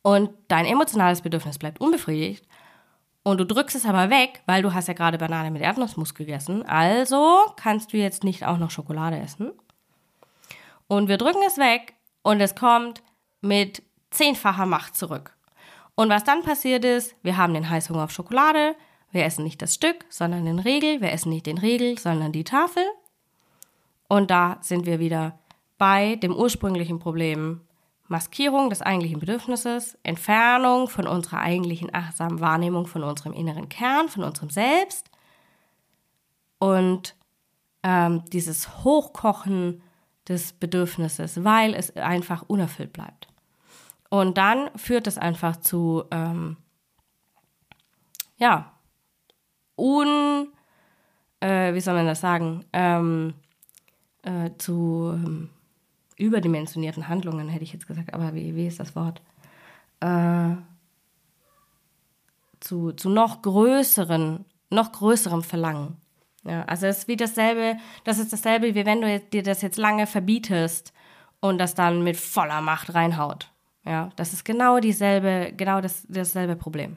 Und 0.00 0.30
dein 0.48 0.64
emotionales 0.64 1.20
Bedürfnis 1.20 1.58
bleibt 1.58 1.80
unbefriedigt 1.80 2.47
und 3.28 3.36
du 3.36 3.44
drückst 3.44 3.76
es 3.76 3.84
aber 3.84 4.08
weg, 4.08 4.40
weil 4.46 4.62
du 4.62 4.72
hast 4.72 4.88
ja 4.88 4.94
gerade 4.94 5.18
Banane 5.18 5.50
mit 5.50 5.60
Erdnussmus 5.60 6.14
gegessen. 6.14 6.64
Also 6.64 7.36
kannst 7.56 7.92
du 7.92 7.98
jetzt 7.98 8.24
nicht 8.24 8.46
auch 8.46 8.56
noch 8.56 8.70
Schokolade 8.70 9.18
essen. 9.18 9.52
Und 10.86 11.08
wir 11.08 11.18
drücken 11.18 11.42
es 11.46 11.58
weg 11.58 11.92
und 12.22 12.40
es 12.40 12.54
kommt 12.54 13.02
mit 13.42 13.82
zehnfacher 14.10 14.64
Macht 14.64 14.96
zurück. 14.96 15.36
Und 15.94 16.08
was 16.08 16.24
dann 16.24 16.42
passiert 16.42 16.86
ist, 16.86 17.14
wir 17.22 17.36
haben 17.36 17.52
den 17.52 17.68
Heißhunger 17.68 18.04
auf 18.04 18.12
Schokolade, 18.12 18.74
wir 19.10 19.26
essen 19.26 19.44
nicht 19.44 19.60
das 19.60 19.74
Stück, 19.74 20.06
sondern 20.08 20.46
den 20.46 20.58
Riegel, 20.58 21.02
wir 21.02 21.12
essen 21.12 21.28
nicht 21.28 21.44
den 21.44 21.58
Riegel, 21.58 21.98
sondern 21.98 22.32
die 22.32 22.44
Tafel. 22.44 22.84
Und 24.08 24.30
da 24.30 24.56
sind 24.62 24.86
wir 24.86 25.00
wieder 25.00 25.38
bei 25.76 26.16
dem 26.16 26.34
ursprünglichen 26.34 26.98
Problem 26.98 27.60
Maskierung 28.08 28.70
des 28.70 28.82
eigentlichen 28.82 29.20
Bedürfnisses, 29.20 29.98
Entfernung 30.02 30.88
von 30.88 31.06
unserer 31.06 31.40
eigentlichen 31.40 31.94
achtsamen 31.94 32.40
Wahrnehmung 32.40 32.86
von 32.86 33.04
unserem 33.04 33.34
inneren 33.34 33.68
Kern, 33.68 34.08
von 34.08 34.24
unserem 34.24 34.50
Selbst 34.50 35.10
und 36.58 37.14
ähm, 37.82 38.24
dieses 38.32 38.82
Hochkochen 38.82 39.82
des 40.26 40.52
Bedürfnisses, 40.54 41.44
weil 41.44 41.74
es 41.74 41.94
einfach 41.96 42.44
unerfüllt 42.46 42.92
bleibt. 42.92 43.28
Und 44.10 44.38
dann 44.38 44.70
führt 44.76 45.06
es 45.06 45.18
einfach 45.18 45.56
zu, 45.56 46.04
ähm, 46.10 46.56
ja, 48.38 48.72
un, 49.76 50.48
äh, 51.40 51.74
wie 51.74 51.80
soll 51.80 51.94
man 51.94 52.06
das 52.06 52.20
sagen, 52.20 52.64
ähm, 52.72 53.34
äh, 54.22 54.50
zu, 54.58 55.12
ähm, 55.14 55.50
überdimensionierten 56.18 57.08
Handlungen, 57.08 57.48
hätte 57.48 57.64
ich 57.64 57.72
jetzt 57.72 57.86
gesagt, 57.86 58.12
aber 58.12 58.34
wie, 58.34 58.54
wie 58.54 58.66
ist 58.66 58.80
das 58.80 58.94
Wort? 58.94 59.22
Äh, 60.00 60.56
zu, 62.60 62.92
zu 62.92 63.08
noch 63.08 63.42
größeren, 63.42 64.44
noch 64.70 64.92
größerem 64.92 65.42
Verlangen. 65.42 65.96
Ja, 66.44 66.64
also 66.64 66.86
es 66.86 66.98
ist 66.98 67.08
wie 67.08 67.16
dasselbe, 67.16 67.76
das 68.04 68.18
ist 68.18 68.32
dasselbe, 68.32 68.74
wie 68.74 68.86
wenn 68.86 69.00
du 69.00 69.20
dir 69.20 69.42
das 69.42 69.62
jetzt 69.62 69.78
lange 69.78 70.06
verbietest 70.06 70.92
und 71.40 71.58
das 71.58 71.74
dann 71.74 72.02
mit 72.02 72.16
voller 72.16 72.60
Macht 72.60 72.94
reinhaut. 72.94 73.50
Ja, 73.84 74.10
das 74.16 74.32
ist 74.32 74.44
genau 74.44 74.80
dieselbe, 74.80 75.52
genau 75.56 75.80
das, 75.80 76.04
dasselbe 76.08 76.56
Problem. 76.56 76.96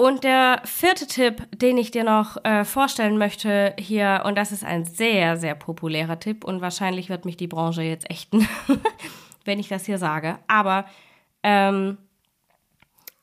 Und 0.00 0.24
der 0.24 0.62
vierte 0.64 1.06
Tipp, 1.06 1.46
den 1.54 1.76
ich 1.76 1.90
dir 1.90 2.04
noch 2.04 2.42
äh, 2.42 2.64
vorstellen 2.64 3.18
möchte 3.18 3.74
hier, 3.78 4.22
und 4.24 4.34
das 4.34 4.50
ist 4.50 4.64
ein 4.64 4.86
sehr, 4.86 5.36
sehr 5.36 5.54
populärer 5.54 6.18
Tipp 6.18 6.42
und 6.42 6.62
wahrscheinlich 6.62 7.10
wird 7.10 7.26
mich 7.26 7.36
die 7.36 7.46
Branche 7.46 7.82
jetzt 7.82 8.08
ächten, 8.08 8.48
wenn 9.44 9.58
ich 9.58 9.68
das 9.68 9.84
hier 9.84 9.98
sage. 9.98 10.38
Aber 10.46 10.86
ähm, 11.42 11.98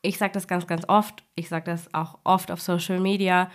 ich 0.03 0.19
sage 0.19 0.33
das 0.33 0.47
ganz, 0.47 0.67
ganz 0.67 0.87
oft. 0.87 1.23
Ich 1.33 1.49
sage 1.49 1.65
das 1.65 1.91
auch 1.95 2.19
oft 2.23 2.51
auf 2.51 2.61
Social 2.61 2.99
Media 2.99 3.49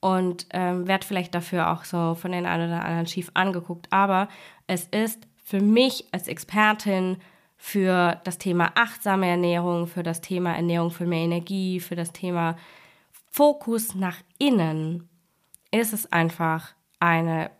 und 0.00 0.46
ähm, 0.48 0.88
werde 0.88 1.06
vielleicht 1.06 1.34
dafür 1.34 1.70
auch 1.70 1.84
so 1.84 2.14
von 2.14 2.32
den 2.32 2.46
einen 2.46 2.70
oder 2.70 2.82
anderen 2.82 3.06
schief 3.06 3.30
angeguckt. 3.34 3.88
Aber 3.90 4.26
es 4.66 4.86
ist 4.86 5.28
für 5.44 5.60
mich 5.60 6.06
als 6.12 6.28
Expertin 6.28 7.18
für 7.66 8.20
das 8.24 8.36
Thema 8.36 8.72
achtsame 8.74 9.26
Ernährung, 9.26 9.86
für 9.86 10.02
das 10.02 10.20
Thema 10.20 10.54
Ernährung 10.54 10.90
für 10.90 11.06
mehr 11.06 11.24
Energie, 11.24 11.80
für 11.80 11.96
das 11.96 12.12
Thema 12.12 12.58
Fokus 13.30 13.94
nach 13.94 14.18
innen, 14.36 15.08
ist 15.70 15.94
es 15.94 16.12
einfach 16.12 16.74
eine, 17.00 17.50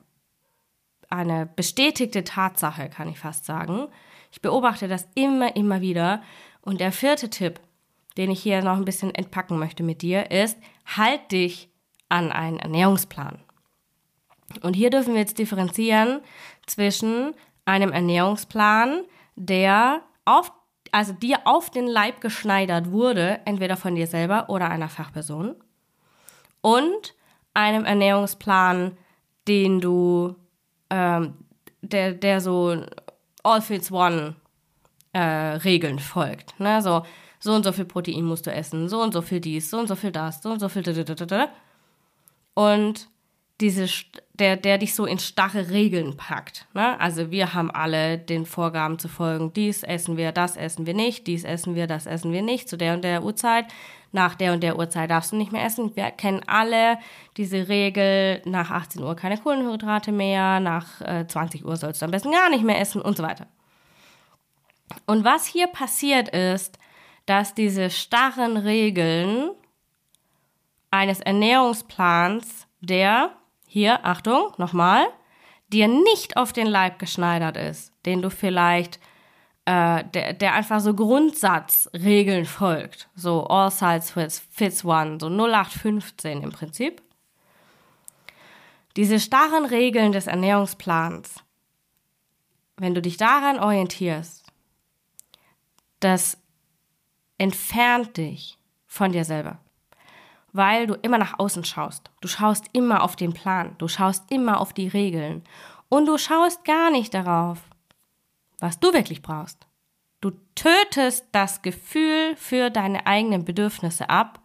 eine 1.09 1.47
bestätigte 1.47 2.23
Tatsache, 2.23 2.91
kann 2.91 3.09
ich 3.09 3.19
fast 3.19 3.47
sagen. 3.47 3.89
Ich 4.31 4.43
beobachte 4.43 4.89
das 4.89 5.09
immer, 5.15 5.57
immer 5.57 5.81
wieder. 5.81 6.23
Und 6.61 6.83
der 6.83 6.93
vierte 6.93 7.31
Tipp, 7.31 7.59
den 8.19 8.31
ich 8.31 8.43
hier 8.43 8.63
noch 8.63 8.77
ein 8.77 8.85
bisschen 8.85 9.15
entpacken 9.15 9.59
möchte 9.59 9.83
mit 9.83 10.03
dir, 10.03 10.31
ist, 10.31 10.59
halt 10.85 11.33
dich 11.33 11.71
an 12.11 12.31
einen 12.31 12.59
Ernährungsplan. 12.59 13.39
Und 14.61 14.75
hier 14.75 14.91
dürfen 14.91 15.15
wir 15.15 15.21
jetzt 15.21 15.39
differenzieren 15.39 16.21
zwischen 16.67 17.33
einem 17.65 17.91
Ernährungsplan, 17.91 19.05
der 19.37 20.03
auf, 20.25 20.53
also 20.93 21.12
dir 21.12 21.41
auf 21.45 21.71
den 21.71 21.87
Leib 21.87 22.21
geschneidert 22.21 22.91
wurde, 22.91 23.41
entweder 23.45 23.76
von 23.76 23.95
dir 23.95 24.07
selber 24.07 24.49
oder 24.49 24.71
einer 24.71 24.88
Fachperson. 24.88 25.57
Und 26.61 27.14
einem 27.53 27.85
Ernährungsplan, 27.85 28.97
den 29.47 29.81
du, 29.81 30.35
ähm, 30.91 31.35
der, 31.83 32.14
der 32.14 32.41
so 32.41 32.85
All 33.43 33.61
Fits 33.61 33.93
One 33.93 34.37
äh, 35.12 35.21
Regeln 35.21 35.99
folgt. 35.99 36.59
Ne? 36.59 36.81
So, 36.83 37.05
so 37.38 37.55
und 37.55 37.64
so 37.64 37.73
viel 37.73 37.85
Protein 37.85 38.25
musst 38.25 38.47
du 38.47 38.53
essen, 38.53 38.88
so 38.88 39.03
und 39.03 39.12
so 39.12 39.21
viel 39.23 39.41
dies, 39.41 39.71
so 39.71 39.79
und 39.79 39.87
so 39.87 39.97
viel 39.97 40.12
das, 40.12 40.43
so 40.43 40.50
und 40.50 40.61
so 40.61 40.69
viel. 40.69 40.83
Und 42.55 43.09
diese, 43.61 43.89
der, 44.33 44.57
der 44.57 44.79
dich 44.79 44.95
so 44.95 45.07
in 45.07 45.19
starre 45.19 45.71
Regeln 45.71 46.17
packt. 46.17 46.67
Ne? 46.75 46.99
Also 46.99 47.31
wir 47.31 47.55
haben 47.55 47.71
alle 47.71 48.19
den 48.19 48.47
Vorgaben 48.47 48.99
zu 48.99 49.09
folgen. 49.09 49.53
Dies 49.53 49.83
essen 49.85 50.17
wir, 50.17 50.33
das 50.33 50.57
essen 50.57 50.87
wir 50.87 50.95
nicht, 50.95 51.27
dies 51.27 51.45
essen 51.45 51.75
wir, 51.75 51.87
das 51.87 52.07
essen 52.07 52.33
wir 52.33 52.43
nicht, 52.43 52.69
zu 52.69 52.77
der 52.77 52.95
und 52.95 53.05
der 53.05 53.23
Uhrzeit. 53.23 53.67
Nach 54.11 54.35
der 54.37 54.53
und 54.53 54.63
der 54.63 54.79
Uhrzeit 54.79 55.11
darfst 55.11 55.33
du 55.33 55.37
nicht 55.37 55.51
mehr 55.51 55.65
essen. 55.65 55.95
Wir 55.97 56.11
kennen 56.13 56.43
alle 56.47 56.99
diese 57.37 57.69
Regel, 57.69 58.43
nach 58.45 58.71
18 58.71 59.03
Uhr 59.03 59.17
keine 59.17 59.39
Kohlenhydrate 59.39 60.13
mehr, 60.13 60.61
nach 60.61 61.01
äh, 61.01 61.27
20 61.27 61.65
Uhr 61.65 61.77
sollst 61.77 62.01
du 62.01 62.07
am 62.07 62.13
besten 62.13 62.31
gar 62.31 62.49
nicht 62.51 62.65
mehr 62.65 62.81
essen 62.81 63.03
und 63.03 63.17
so 63.17 63.23
weiter. 63.23 63.47
Und 65.07 65.25
was 65.25 65.47
hier 65.47 65.67
passiert 65.67 66.29
ist, 66.29 66.79
dass 67.27 67.55
diese 67.55 67.91
starren 67.91 68.57
Regeln 68.57 69.51
eines 70.91 71.21
Ernährungsplans, 71.21 72.67
der 72.81 73.31
hier, 73.75 74.07
Achtung, 74.07 74.52
nochmal, 74.57 75.04
dir 75.73 75.88
nicht 75.88 76.37
auf 76.37 76.52
den 76.52 76.69
Leib 76.69 77.00
geschneidert 77.00 77.57
ist, 77.57 77.93
den 78.07 78.23
du 78.23 78.31
vielleicht, 78.31 79.00
äh, 79.64 80.04
der, 80.14 80.33
der 80.33 80.54
einfach 80.54 80.78
so 80.78 80.95
Grundsatzregeln 80.95 82.45
folgt, 82.45 83.09
so 83.16 83.49
all 83.49 83.73
sides 83.73 84.12
fits, 84.12 84.38
fits 84.52 84.85
one, 84.85 85.19
so 85.21 85.26
0815 85.26 86.45
im 86.45 86.52
Prinzip. 86.52 87.02
Diese 88.95 89.19
starren 89.19 89.64
Regeln 89.64 90.12
des 90.12 90.28
Ernährungsplans, 90.28 91.35
wenn 92.76 92.95
du 92.95 93.02
dich 93.02 93.16
daran 93.16 93.59
orientierst, 93.59 94.47
das 95.99 96.38
entfernt 97.38 98.19
dich 98.19 98.57
von 98.87 99.11
dir 99.11 99.25
selber 99.25 99.63
weil 100.55 100.87
du 100.87 100.95
immer 100.95 101.19
nach 101.19 101.39
außen 101.39 101.65
schaust. 101.65 102.11
Du 102.21 102.29
schaust 102.29 102.67
immer 102.73 103.03
auf 103.03 103.17
den 103.17 103.35
Plan, 103.35 103.75
du 103.79 103.89
schaust 103.89 104.31
immer 104.31 104.61
auf 104.61 104.73
die 104.73 104.89
Regeln 104.89 105.43
und 105.89 106.07
du 106.07 106.17
schaust 106.17 106.65
gar 106.65 106.91
nicht 106.91 107.13
darauf, 107.13 107.59
was 108.61 108.79
du 108.79 108.93
wirklich 108.93 109.21
brauchst. 109.21 109.67
Du 110.21 110.31
tötest 110.55 111.27
das 111.33 111.61
Gefühl 111.61 112.37
für 112.37 112.71
deine 112.71 113.07
eigenen 113.07 113.45
Bedürfnisse 113.45 114.09
ab, 114.09 114.41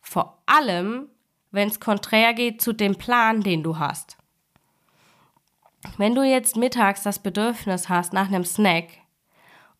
vor 0.00 0.42
allem, 0.46 1.08
wenn 1.50 1.68
es 1.68 1.78
konträr 1.78 2.32
geht 2.32 2.62
zu 2.62 2.72
dem 2.72 2.96
Plan, 2.96 3.42
den 3.42 3.62
du 3.62 3.78
hast. 3.78 4.16
Wenn 5.98 6.14
du 6.14 6.22
jetzt 6.22 6.56
mittags 6.56 7.02
das 7.02 7.18
Bedürfnis 7.18 7.90
hast 7.90 8.14
nach 8.14 8.28
einem 8.28 8.46
Snack 8.46 8.86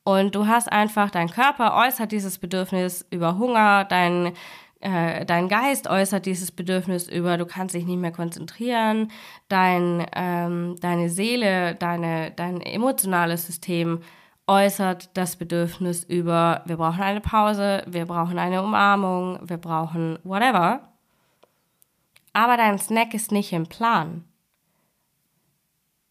und 0.05 0.35
du 0.35 0.47
hast 0.47 0.71
einfach, 0.71 1.11
dein 1.11 1.31
Körper 1.31 1.75
äußert 1.75 2.13
dieses 2.13 2.39
Bedürfnis 2.39 3.07
über 3.11 3.39
Hunger, 3.39 3.85
dein 3.85 4.35
äh, 4.83 5.25
dein 5.25 5.49
Geist 5.49 5.89
äußert 5.89 6.27
dieses 6.27 6.51
Bedürfnis 6.51 7.09
über, 7.09 7.39
du 7.39 7.47
kannst 7.47 7.75
dich 7.75 7.87
nicht 7.87 8.01
mehr 8.01 8.13
konzentrieren, 8.13 9.11
dein, 9.49 10.05
ähm, 10.15 10.77
deine 10.81 11.09
Seele, 11.09 11.77
deine, 11.77 12.33
dein 12.33 12.61
emotionales 12.61 13.47
System 13.47 14.01
äußert 14.47 15.17
das 15.17 15.37
Bedürfnis 15.37 16.03
über, 16.03 16.63
wir 16.67 16.77
brauchen 16.77 17.03
eine 17.03 17.21
Pause, 17.21 17.85
wir 17.87 18.07
brauchen 18.07 18.39
eine 18.39 18.63
Umarmung, 18.63 19.39
wir 19.43 19.57
brauchen 19.57 20.19
whatever. 20.25 20.93
Aber 22.33 22.57
dein 22.57 22.79
Snack 22.79 23.15
ist 23.15 23.31
nicht 23.31 23.53
im 23.53 23.69
Plan. 23.69 24.25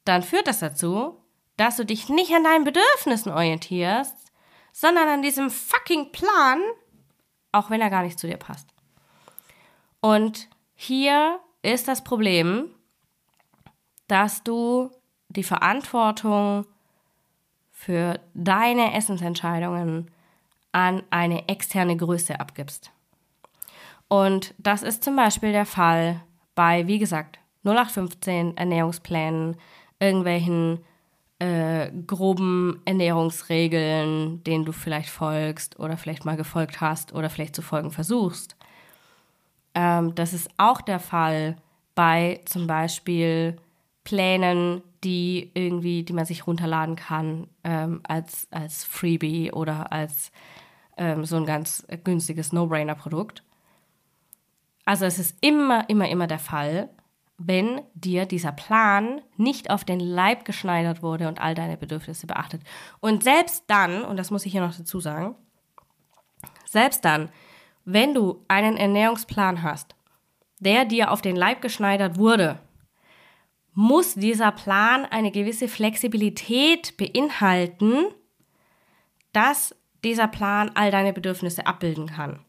Dann 0.06 0.24
führt 0.24 0.48
das 0.48 0.60
dazu, 0.60 1.18
dass 1.58 1.78
du 1.78 1.86
dich 1.86 2.10
nicht 2.10 2.32
an 2.34 2.44
deinen 2.44 2.63
Bedürfnissen 2.63 3.32
orientierst, 3.32 4.32
sondern 4.72 5.10
an 5.10 5.22
diesem 5.22 5.50
fucking 5.50 6.12
Plan, 6.12 6.62
auch 7.51 7.70
wenn 7.70 7.81
er 7.81 7.89
gar 7.89 8.03
nicht 8.03 8.20
zu 8.20 8.27
dir 8.27 8.38
passt. 8.38 8.67
Und 10.00 10.48
hier 10.75 11.39
ist 11.62 11.88
das 11.88 12.03
Problem, 12.03 12.65
dass 14.08 14.43
du 14.43 14.91
die 15.29 15.43
Verantwortung 15.43 16.65
für 17.72 18.20
deine 18.34 18.93
Essensentscheidungen 18.93 20.12
an 20.72 21.03
eine 21.10 21.48
externe 21.48 21.96
Größe 21.98 22.39
abgibst. 22.39 22.91
Und 24.08 24.53
das 24.58 24.84
ist 24.84 25.03
zum 25.03 25.15
Beispiel 25.15 25.51
der 25.51 25.65
Fall 25.65 26.22
bei, 26.53 26.88
wie 26.88 27.00
gesagt, 27.00 27.39
0815 27.63 28.58
Ernährungsplänen, 28.58 29.55
irgendwelchen 30.00 30.84
äh, 31.41 31.91
groben 32.05 32.81
Ernährungsregeln, 32.86 34.43
denen 34.43 34.63
du 34.63 34.71
vielleicht 34.71 35.10
folgst 35.10 35.79
oder 35.79 35.98
vielleicht 35.98 36.24
mal 36.24 36.38
gefolgt 36.38 36.81
hast 36.81 37.13
oder 37.13 37.31
vielleicht 37.31 37.55
zu 37.55 37.63
folgen 37.63 37.89
versuchst. 37.89 38.55
Ähm, 39.74 40.13
das 40.13 40.33
ist 40.33 40.51
auch 40.57 40.81
der 40.81 41.00
Fall 41.00 41.57
bei 41.95 42.41
zum 42.45 42.67
Beispiel 42.67 43.57
Plänen, 44.03 44.83
die 45.03 45.50
irgendwie, 45.55 46.03
die 46.03 46.13
man 46.13 46.25
sich 46.25 46.45
runterladen 46.45 46.95
kann 46.95 47.48
ähm, 47.63 48.01
als, 48.03 48.48
als 48.51 48.83
Freebie 48.83 49.51
oder 49.51 49.92
als 49.92 50.31
ähm, 50.96 51.25
so 51.25 51.37
ein 51.37 51.48
ganz 51.48 51.87
günstiges 52.03 52.53
No-Brainer-Produkt. 52.53 53.42
Also 54.85 55.05
es 55.05 55.18
ist 55.18 55.35
immer, 55.42 55.89
immer, 55.89 56.07
immer 56.07 56.27
der 56.27 56.37
Fall, 56.37 56.89
wenn 57.48 57.82
dir 57.94 58.25
dieser 58.25 58.51
Plan 58.51 59.22
nicht 59.38 59.70
auf 59.70 59.84
den 59.84 60.00
Leib 60.00 60.46
geschneidert 60.46 61.01
wurde 61.01 61.27
und 61.27 61.40
all 61.42 61.56
deine 61.56 61.77
Bedürfnisse 61.77 62.27
beachtet. 62.27 62.62
Und 63.00 63.24
selbst 63.24 63.64
dann, 63.68 64.04
und 64.04 64.18
das 64.18 64.32
muss 64.32 64.46
ich 64.46 64.51
hier 64.51 64.62
noch 64.62 64.75
dazu 64.75 65.00
sagen, 65.00 65.36
selbst 66.66 67.04
dann, 67.04 67.30
wenn 67.86 68.14
du 68.14 68.44
einen 68.48 68.77
Ernährungsplan 68.77 69.64
hast, 69.64 69.96
der 70.60 70.86
dir 70.86 71.12
auf 71.12 71.22
den 71.22 71.36
Leib 71.36 71.62
geschneidert 71.62 72.18
wurde, 72.18 72.60
muss 73.74 74.14
dieser 74.16 74.51
Plan 74.51 75.06
eine 75.06 75.32
gewisse 75.32 75.68
Flexibilität 75.68 76.98
beinhalten, 76.98 78.06
dass 79.34 79.75
dieser 80.04 80.27
Plan 80.27 80.72
all 80.75 80.92
deine 80.92 81.14
Bedürfnisse 81.14 81.66
abbilden 81.66 82.08
kann. 82.08 82.40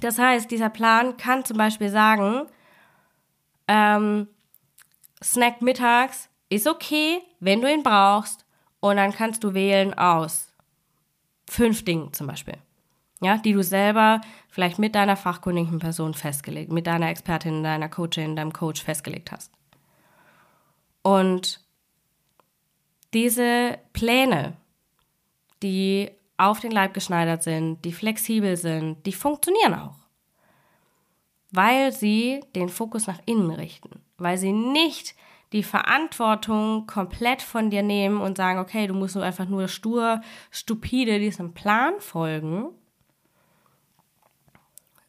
Das 0.00 0.18
heißt, 0.18 0.50
dieser 0.50 0.70
Plan 0.70 1.16
kann 1.16 1.44
zum 1.44 1.56
Beispiel 1.56 1.90
sagen, 1.90 2.46
ähm, 3.68 4.28
Snack 5.22 5.62
mittags 5.62 6.28
ist 6.48 6.66
okay, 6.66 7.22
wenn 7.40 7.60
du 7.60 7.72
ihn 7.72 7.82
brauchst. 7.82 8.44
Und 8.80 8.96
dann 8.96 9.12
kannst 9.12 9.42
du 9.42 9.54
wählen 9.54 9.94
aus 9.94 10.52
fünf 11.48 11.84
Dingen 11.84 12.12
zum 12.12 12.26
Beispiel. 12.26 12.58
Ja, 13.22 13.38
die 13.38 13.52
du 13.54 13.62
selber 13.62 14.20
vielleicht 14.50 14.78
mit 14.78 14.94
deiner 14.94 15.16
fachkundigen 15.16 15.78
Person 15.78 16.12
festgelegt, 16.12 16.70
mit 16.70 16.86
deiner 16.86 17.08
Expertin, 17.08 17.62
deiner 17.62 17.88
Coachin, 17.88 18.36
deinem 18.36 18.52
Coach 18.52 18.82
festgelegt 18.82 19.32
hast. 19.32 19.50
Und 21.02 21.60
diese 23.14 23.78
Pläne, 23.94 24.56
die 25.62 26.10
auf 26.36 26.60
den 26.60 26.72
Leib 26.72 26.92
geschneidert 26.92 27.42
sind, 27.42 27.82
die 27.84 27.92
flexibel 27.92 28.56
sind, 28.56 29.06
die 29.06 29.12
funktionieren 29.12 29.74
auch 29.74 30.03
weil 31.54 31.92
sie 31.92 32.40
den 32.56 32.68
Fokus 32.68 33.06
nach 33.06 33.20
innen 33.26 33.50
richten, 33.50 34.00
weil 34.18 34.38
sie 34.38 34.52
nicht 34.52 35.14
die 35.52 35.62
Verantwortung 35.62 36.86
komplett 36.88 37.40
von 37.40 37.70
dir 37.70 37.82
nehmen 37.82 38.20
und 38.20 38.36
sagen, 38.36 38.58
okay, 38.58 38.88
du 38.88 38.94
musst 38.94 39.14
nur 39.14 39.24
einfach 39.24 39.46
nur 39.46 39.68
stur, 39.68 40.20
stupide 40.50 41.20
diesem 41.20 41.54
Plan 41.54 41.94
folgen, 42.00 42.70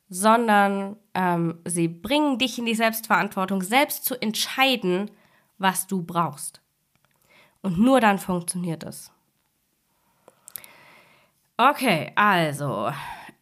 sondern 0.07 0.97
ähm, 1.15 1.59
sie 1.65 1.87
bringen 1.87 2.37
dich 2.37 2.59
in 2.59 2.65
die 2.65 2.75
Selbstverantwortung, 2.75 3.63
selbst 3.63 4.05
zu 4.05 4.21
entscheiden, 4.21 5.09
was 5.57 5.87
du 5.87 6.03
brauchst. 6.03 6.61
Und 7.63 7.79
nur 7.79 7.99
dann 7.99 8.19
funktioniert 8.19 8.83
es. 8.83 9.11
Okay, 11.57 12.11
also 12.15 12.91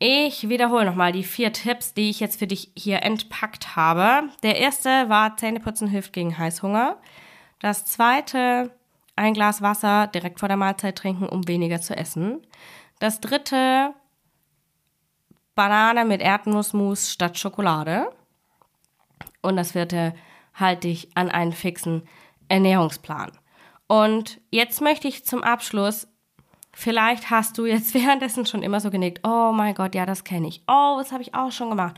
ich 0.05 0.49
wiederhole 0.49 0.83
nochmal 0.83 1.13
die 1.13 1.23
vier 1.23 1.53
Tipps, 1.53 1.93
die 1.93 2.09
ich 2.09 2.19
jetzt 2.19 2.37
für 2.37 2.45
dich 2.45 2.71
hier 2.75 3.03
entpackt 3.03 3.77
habe. 3.77 4.27
Der 4.43 4.57
erste 4.57 5.07
war 5.07 5.37
Zähneputzen 5.37 5.87
hilft 5.87 6.11
gegen 6.11 6.37
Heißhunger. 6.37 6.97
Das 7.59 7.85
zweite, 7.85 8.75
ein 9.15 9.33
Glas 9.33 9.61
Wasser 9.61 10.07
direkt 10.07 10.41
vor 10.41 10.49
der 10.49 10.57
Mahlzeit 10.57 10.97
trinken, 10.97 11.29
um 11.29 11.47
weniger 11.47 11.79
zu 11.79 11.95
essen. 11.95 12.45
Das 12.99 13.21
dritte, 13.21 13.93
Banane 15.55 16.03
mit 16.03 16.21
Erdnussmus 16.21 17.09
statt 17.09 17.39
Schokolade. 17.39 18.11
Und 19.41 19.55
das 19.55 19.71
vierte, 19.71 20.13
halte 20.53 20.89
dich 20.89 21.15
an 21.15 21.29
einen 21.29 21.53
fixen 21.53 22.03
Ernährungsplan. 22.49 23.31
Und 23.87 24.41
jetzt 24.51 24.81
möchte 24.81 25.07
ich 25.07 25.23
zum 25.23 25.43
Abschluss 25.43 26.09
Vielleicht 26.73 27.29
hast 27.29 27.57
du 27.57 27.65
jetzt 27.65 27.93
währenddessen 27.93 28.45
schon 28.45 28.63
immer 28.63 28.79
so 28.79 28.89
genickt, 28.89 29.25
oh 29.25 29.51
mein 29.53 29.75
Gott, 29.75 29.95
ja, 29.95 30.05
das 30.05 30.23
kenne 30.23 30.47
ich. 30.47 30.63
Oh, 30.67 30.95
das 30.97 31.11
habe 31.11 31.21
ich 31.21 31.33
auch 31.33 31.51
schon 31.51 31.69
gemacht. 31.69 31.95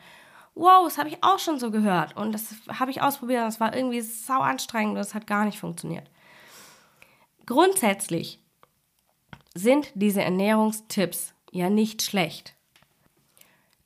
Wow, 0.54 0.86
das 0.86 0.98
habe 0.98 1.10
ich 1.10 1.18
auch 1.22 1.40
schon 1.40 1.60
so 1.60 1.72
gehört. 1.72 2.16
Und 2.16 2.32
das 2.32 2.56
habe 2.70 2.92
ich 2.92 3.02
ausprobiert 3.02 3.42
und 3.42 3.50
es 3.50 3.60
war 3.60 3.76
irgendwie 3.76 4.02
sau 4.02 4.40
anstrengend 4.40 4.96
und 4.96 5.02
es 5.02 5.14
hat 5.14 5.28
gar 5.28 5.46
nicht 5.46 5.60
funktioniert. 5.60 6.10
Grundsätzlich 7.46 8.40
sind 9.54 9.92
diese 9.96 10.22
Ernährungstipps 10.22 11.34
ja 11.52 11.70
nicht 11.70 12.02
schlecht. 12.02 12.56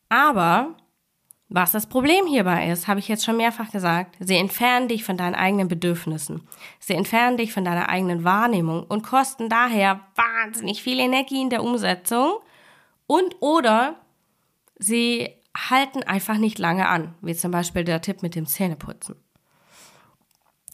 Aber 0.10 0.75
was 1.49 1.71
das 1.71 1.88
Problem 1.88 2.27
hierbei 2.27 2.69
ist, 2.69 2.88
habe 2.88 2.99
ich 2.99 3.07
jetzt 3.07 3.25
schon 3.25 3.38
mehrfach 3.38 3.71
gesagt, 3.71 4.15
sie 4.19 4.38
entfernen 4.38 4.88
dich 4.88 5.03
von 5.03 5.17
deinen 5.17 5.33
eigenen 5.33 5.67
Bedürfnissen. 5.67 6.47
Sie 6.79 6.93
entfernen 6.93 7.38
dich 7.38 7.51
von 7.51 7.65
deiner 7.65 7.89
eigenen 7.89 8.23
Wahrnehmung 8.23 8.83
und 8.83 9.01
kosten 9.01 9.49
daher 9.49 9.99
wahnsinnig 10.15 10.83
viel 10.83 10.99
Energie 10.99 11.41
in 11.41 11.49
der 11.49 11.63
Umsetzung 11.63 12.33
und 13.07 13.35
oder 13.39 13.95
sie 14.77 15.29
halten 15.57 16.03
einfach 16.03 16.38
nicht 16.38 16.59
lange 16.59 16.88
an, 16.88 17.15
wie 17.21 17.35
zum 17.35 17.49
Beispiel 17.49 17.83
der 17.83 18.01
Tipp 18.01 18.21
mit 18.21 18.35
dem 18.35 18.45
Zähneputzen. 18.45 19.15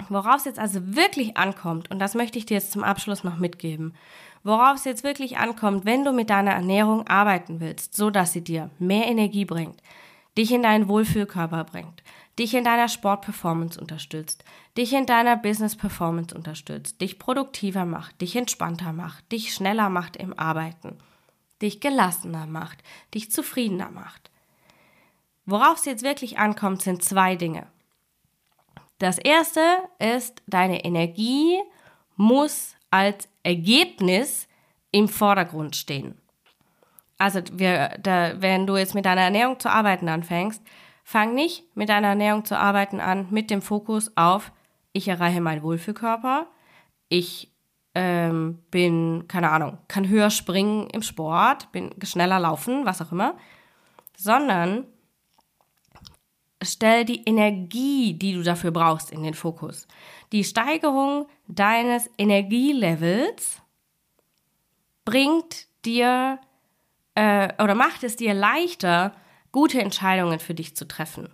Worauf 0.10 0.36
es 0.36 0.46
jetzt 0.46 0.60
also 0.60 0.96
wirklich 0.96 1.38
ankommt, 1.38 1.90
und 1.90 2.00
das 2.00 2.16
möchte 2.16 2.38
ich 2.38 2.46
dir 2.46 2.56
jetzt 2.56 2.74
zum 2.74 2.84
Abschluss 2.84 3.24
noch 3.24 3.38
mitgeben, 3.38 3.96
worauf 4.44 4.76
es 4.76 4.84
jetzt 4.84 5.06
wirklich 5.06 5.38
ankommt, 5.38 5.86
wenn 5.86 6.04
du 6.04 6.12
mit 6.12 6.30
deiner 6.30 6.52
Ernährung 6.52 7.08
arbeiten 7.08 7.62
willst, 7.62 7.96
so 7.96 8.10
dass 8.10 8.34
sie 8.34 8.44
dir 8.44 8.70
mehr 8.78 9.08
Energie 9.08 9.46
bringt, 9.46 9.82
dich 10.38 10.52
in 10.52 10.64
deinen 10.64 10.88
Wohlfühlkörper 10.88 11.64
bringt, 11.64 12.04
dich 12.38 12.54
in 12.54 12.64
deiner 12.64 12.90
Sportperformance 12.90 13.80
unterstützt, 13.80 14.44
dich 14.78 14.94
in 14.94 15.06
deiner 15.06 15.38
Business-Performance 15.38 16.36
unterstützt, 16.36 17.00
dich 17.02 17.20
produktiver 17.20 17.86
macht, 17.86 18.20
dich 18.22 18.36
entspannter 18.36 18.94
macht, 18.94 19.32
dich 19.32 19.54
schneller 19.54 19.90
macht 19.90 20.18
im 20.18 20.38
Arbeiten, 20.38 20.98
dich 21.62 21.80
gelassener 21.80 22.46
macht, 22.46 22.84
dich 23.14 23.32
zufriedener 23.32 23.90
macht. 23.90 24.30
Worauf 25.46 25.78
es 25.78 25.86
jetzt 25.86 26.04
wirklich 26.04 26.38
ankommt, 26.38 26.82
sind 26.82 27.04
zwei 27.04 27.36
Dinge. 27.36 27.68
Das 28.98 29.18
erste 29.18 29.62
ist, 30.00 30.42
deine 30.48 30.84
Energie 30.84 31.60
muss 32.16 32.76
als 32.90 33.28
Ergebnis 33.44 34.48
im 34.92 35.08
Vordergrund 35.08 35.76
stehen. 35.76 36.18
Also, 37.18 37.42
wir, 37.54 37.98
da, 38.02 38.42
wenn 38.42 38.68
du 38.68 38.76
jetzt 38.78 38.96
mit 38.96 39.06
deiner 39.06 39.22
Ernährung 39.22 39.60
zu 39.60 39.70
arbeiten 39.70 40.10
anfängst, 40.10 40.62
fang 41.04 41.34
nicht 41.34 41.64
mit 41.76 41.90
deiner 41.90 42.10
Ernährung 42.10 42.46
zu 42.46 42.58
arbeiten 42.58 43.00
an 43.00 43.28
mit 43.30 43.50
dem 43.50 43.62
Fokus 43.62 44.12
auf, 44.18 44.52
ich 44.92 45.08
erreiche 45.08 45.42
meinen 45.42 45.64
Wohlfühlkörper, 45.64 46.48
ich 47.10 47.52
ähm, 47.94 48.60
bin, 48.72 49.26
keine 49.28 49.52
Ahnung, 49.52 49.78
kann 49.88 50.10
höher 50.10 50.30
springen 50.30 50.90
im 50.90 51.02
Sport, 51.02 51.72
bin 51.72 51.92
schneller 52.04 52.40
laufen, 52.40 52.86
was 52.86 53.02
auch 53.02 53.12
immer, 53.12 53.38
sondern 54.18 54.86
stell 56.62 57.06
die 57.06 57.24
Energie, 57.26 58.14
die 58.14 58.34
du 58.34 58.44
dafür 58.44 58.72
brauchst, 58.72 59.12
in 59.12 59.24
den 59.24 59.34
Fokus. 59.34 59.88
Die 60.32 60.44
Steigerung 60.44 61.28
deines 61.48 62.10
Energielevels 62.18 63.62
bringt 65.06 65.68
dir 65.86 66.40
äh, 67.16 67.52
oder 67.62 67.76
macht 67.76 68.04
es 68.04 68.16
dir 68.16 68.34
leichter, 68.34 69.14
gute 69.52 69.82
Entscheidungen 69.82 70.40
für 70.40 70.54
dich 70.54 70.76
zu 70.76 70.88
treffen. 70.88 71.30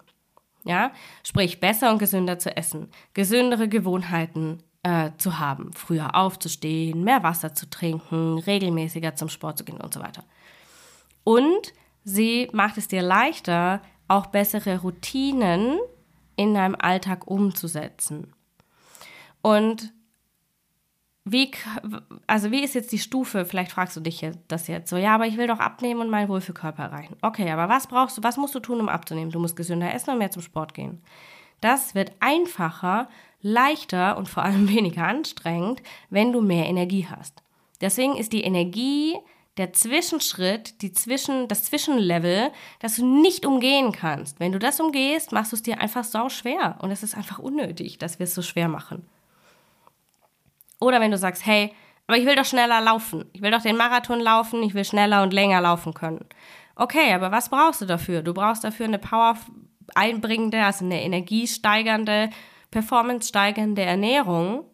Ja, 0.64 0.92
sprich 1.24 1.60
besser 1.60 1.92
und 1.92 1.98
gesünder 1.98 2.38
zu 2.38 2.56
essen, 2.56 2.90
gesündere 3.16 3.68
Gewohnheiten 3.68 4.62
äh, 4.84 5.10
zu 5.18 5.40
haben, 5.40 5.74
früher 5.74 6.16
aufzustehen, 6.16 7.04
mehr 7.04 7.24
Wasser 7.24 7.56
zu 7.56 7.68
trinken, 7.68 8.38
regelmäßiger 8.38 9.16
zum 9.16 9.28
Sport 9.30 9.58
zu 9.58 9.64
gehen 9.66 9.82
und 9.82 9.92
so 9.92 10.00
weiter. 10.00 10.24
Und 11.24 11.74
sie 12.04 12.48
macht 12.54 12.78
es 12.78 12.88
dir 12.88 13.02
leichter, 13.02 13.82
auch 14.08 14.28
bessere 14.28 14.82
Routinen 14.82 15.80
in 16.36 16.54
deinem 16.54 16.76
Alltag 16.76 17.28
umzusetzen. 17.28 18.34
Und 19.42 19.94
wie, 21.24 21.52
also 22.26 22.50
wie 22.52 22.64
ist 22.64 22.74
jetzt 22.74 22.92
die 22.92 23.00
Stufe? 23.00 23.46
Vielleicht 23.46 23.72
fragst 23.72 23.96
du 23.96 24.02
dich 24.02 24.28
das 24.48 24.68
jetzt 24.68 24.90
so, 24.90 24.98
ja, 24.98 25.14
aber 25.14 25.28
ich 25.28 25.38
will 25.38 25.48
doch 25.48 25.60
abnehmen 25.60 26.02
und 26.02 26.10
meinen 26.10 26.30
Wohlfühlkörper 26.30 26.84
erreichen. 26.84 27.16
Okay, 27.22 27.50
aber 27.52 27.70
was 27.70 27.88
brauchst 27.88 28.18
du, 28.18 28.24
was 28.24 28.38
musst 28.38 28.56
du 28.56 28.60
tun, 28.60 28.80
um 28.80 28.90
abzunehmen? 28.90 29.32
Du 29.32 29.40
musst 29.40 29.56
gesünder 29.56 29.94
essen 29.94 30.12
und 30.12 30.18
mehr 30.18 30.32
zum 30.32 30.42
Sport 30.42 30.74
gehen. 30.74 31.02
Das 31.60 31.94
wird 31.94 32.12
einfacher, 32.20 33.08
leichter 33.42 34.18
und 34.18 34.30
vor 34.30 34.44
allem 34.44 34.68
weniger 34.76 35.06
anstrengend, 35.06 35.84
wenn 36.10 36.32
du 36.32 36.42
mehr 36.42 36.66
Energie 36.66 37.08
hast. 37.08 37.44
Deswegen 37.82 38.18
ist 38.18 38.34
die 38.34 38.44
Energie 38.44 39.16
der 39.58 39.74
Zwischenschritt, 39.74 40.82
die 40.82 40.94
Zwischen, 40.94 41.48
das 41.48 41.66
Zwischenlevel, 41.66 42.52
das 42.80 42.96
du 42.96 43.06
nicht 43.06 43.46
umgehen 43.46 43.92
kannst. 43.92 44.40
Wenn 44.40 44.54
du 44.54 44.60
das 44.60 44.80
umgehst, 44.80 45.34
machst 45.34 45.52
du 45.52 45.56
es 45.56 45.64
dir 45.64 45.82
einfach 45.82 46.04
sau 46.04 46.30
schwer. 46.30 46.78
Und 46.80 46.90
es 46.90 47.04
ist 47.04 47.16
einfach 47.16 47.38
unnötig, 47.38 48.00
dass 48.00 48.18
wir 48.18 48.24
es 48.24 48.34
so 48.34 48.42
schwer 48.42 48.70
machen. 48.70 49.06
Oder 50.82 51.00
wenn 51.00 51.12
du 51.12 51.18
sagst, 51.18 51.46
hey, 51.46 51.74
aber 52.08 52.18
ich 52.18 52.26
will 52.26 52.36
doch 52.36 52.44
schneller 52.44 52.82
laufen. 52.82 53.30
Ich 53.32 53.42
will 53.42 53.52
doch 53.52 53.62
den 53.62 53.78
Marathon 53.78 54.20
laufen, 54.20 54.64
ich 54.64 54.74
will 54.74 54.84
schneller 54.84 55.24
und 55.24 55.32
länger 55.32 55.62
laufen 55.62 55.94
können. 55.94 56.26
Okay, 56.76 57.14
aber 57.14 57.32
was 57.32 57.50
brauchst 57.50 57.80
du 57.82 57.86
dafür? 57.86 58.22
Du 58.22 58.34
brauchst 58.34 58.64
dafür 58.64 58.88
eine 58.88 59.00
Power 59.00 59.38
einbringende, 59.96 60.64
also 60.64 60.84
eine 60.84 61.04
energiesteigernde, 61.04 62.30
performance 62.72 63.30
steigernde 63.30 63.84
Ernährung, 63.84 64.66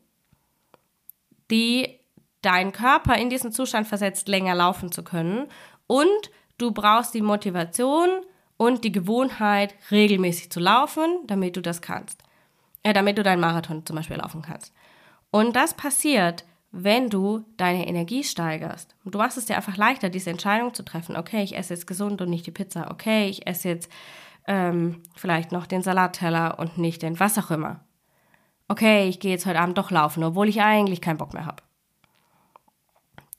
die 1.52 2.00
deinen 2.42 2.72
Körper 2.72 3.18
in 3.18 3.30
diesen 3.30 3.52
Zustand 3.52 3.88
versetzt, 3.88 4.28
länger 4.28 4.56
laufen 4.56 4.92
zu 4.92 5.04
können. 5.04 5.48
Und 5.88 6.32
du 6.58 6.72
brauchst 6.72 7.14
die 7.14 7.22
Motivation 7.22 8.10
und 8.58 8.84
die 8.84 8.92
Gewohnheit, 8.92 9.76
regelmäßig 9.92 10.52
zu 10.52 10.60
laufen, 10.60 11.20
damit 11.26 11.58
du 11.58 11.62
das 11.62 11.82
kannst. 11.82 12.24
Äh, 12.84 12.94
damit 12.94 13.18
du 13.18 13.24
deinen 13.24 13.42
Marathon 13.42 13.86
zum 13.86 13.96
Beispiel 13.96 14.18
laufen 14.18 14.42
kannst. 14.42 14.74
Und 15.38 15.56
das 15.56 15.76
passiert, 15.76 16.46
wenn 16.72 17.12
du 17.12 17.46
deine 17.58 17.88
Energie 17.88 18.24
steigerst. 18.24 18.96
Du 19.06 19.20
machst 19.20 19.38
es 19.38 19.46
dir 19.46 19.56
einfach 19.56 19.78
leichter, 19.78 20.10
diese 20.10 20.32
Entscheidung 20.32 20.74
zu 20.74 20.82
treffen. 20.82 21.16
Okay, 21.16 21.44
ich 21.44 21.56
esse 21.56 21.76
jetzt 21.76 21.86
gesund 21.86 22.22
und 22.22 22.32
nicht 22.32 22.48
die 22.48 22.52
Pizza. 22.52 22.90
Okay, 22.90 23.30
ich 23.30 23.46
esse 23.46 23.70
jetzt 23.70 23.88
ähm, 24.48 25.04
vielleicht 25.16 25.52
noch 25.52 25.68
den 25.68 25.84
Salatteller 25.84 26.58
und 26.58 26.80
nicht 26.80 27.04
den 27.04 27.20
was 27.20 27.38
auch 27.38 27.52
immer. 27.52 27.82
Okay, 28.68 29.08
ich 29.08 29.20
gehe 29.20 29.30
jetzt 29.30 29.46
heute 29.46 29.60
Abend 29.60 29.78
doch 29.78 29.92
laufen, 29.92 30.24
obwohl 30.24 30.50
ich 30.50 30.64
eigentlich 30.64 31.02
keinen 31.02 31.20
Bock 31.20 31.36
mehr 31.36 31.46
habe. 31.46 31.62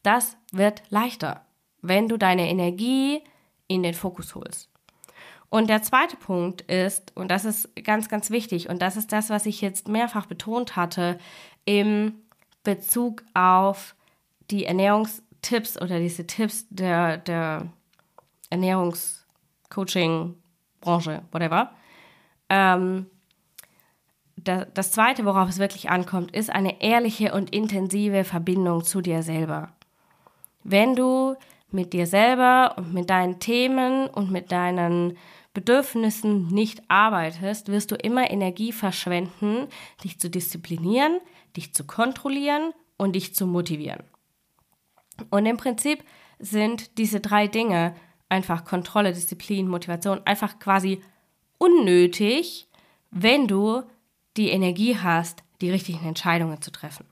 Das 0.04 0.36
wird 0.52 0.84
leichter, 0.90 1.46
wenn 1.82 2.06
du 2.06 2.16
deine 2.16 2.48
Energie 2.48 3.24
in 3.66 3.82
den 3.82 3.94
Fokus 3.94 4.36
holst. 4.36 4.70
Und 5.50 5.70
der 5.70 5.82
zweite 5.82 6.16
Punkt 6.16 6.60
ist, 6.62 7.16
und 7.16 7.30
das 7.30 7.44
ist 7.44 7.74
ganz, 7.82 8.08
ganz 8.08 8.30
wichtig, 8.30 8.68
und 8.68 8.82
das 8.82 8.96
ist 8.96 9.12
das, 9.12 9.30
was 9.30 9.46
ich 9.46 9.62
jetzt 9.62 9.88
mehrfach 9.88 10.26
betont 10.26 10.76
hatte 10.76 11.18
im 11.68 12.14
Bezug 12.64 13.22
auf 13.34 13.94
die 14.50 14.64
Ernährungstipps 14.64 15.78
oder 15.78 16.00
diese 16.00 16.26
Tipps 16.26 16.66
der, 16.70 17.18
der 17.18 17.66
Ernährungscoaching-Branche, 18.48 21.22
whatever. 21.30 21.72
Ähm, 22.48 23.04
das 24.36 24.92
zweite, 24.92 25.26
worauf 25.26 25.50
es 25.50 25.58
wirklich 25.58 25.90
ankommt, 25.90 26.34
ist 26.34 26.48
eine 26.48 26.80
ehrliche 26.80 27.34
und 27.34 27.54
intensive 27.54 28.24
Verbindung 28.24 28.82
zu 28.82 29.02
dir 29.02 29.22
selber. 29.22 29.74
Wenn 30.64 30.96
du 30.96 31.36
mit 31.70 31.92
dir 31.92 32.06
selber 32.06 32.76
und 32.78 32.94
mit 32.94 33.10
deinen 33.10 33.40
Themen 33.40 34.06
und 34.06 34.30
mit 34.30 34.52
deinen 34.52 35.18
Bedürfnissen 35.52 36.48
nicht 36.48 36.80
arbeitest, 36.88 37.68
wirst 37.68 37.90
du 37.90 37.96
immer 37.96 38.30
Energie 38.30 38.72
verschwenden, 38.72 39.66
dich 40.02 40.18
zu 40.18 40.30
disziplinieren, 40.30 41.20
dich 41.58 41.74
zu 41.74 41.84
kontrollieren 41.84 42.72
und 42.96 43.14
dich 43.14 43.34
zu 43.34 43.46
motivieren. 43.46 44.04
Und 45.30 45.46
im 45.46 45.56
Prinzip 45.56 46.04
sind 46.38 46.96
diese 46.98 47.20
drei 47.20 47.48
Dinge 47.48 47.94
einfach 48.28 48.64
Kontrolle, 48.64 49.12
Disziplin, 49.12 49.68
Motivation 49.68 50.20
einfach 50.24 50.58
quasi 50.60 51.02
unnötig, 51.58 52.68
wenn 53.10 53.48
du 53.48 53.82
die 54.36 54.50
Energie 54.50 54.96
hast, 54.96 55.42
die 55.60 55.70
richtigen 55.70 56.06
Entscheidungen 56.06 56.62
zu 56.62 56.70
treffen. 56.70 57.06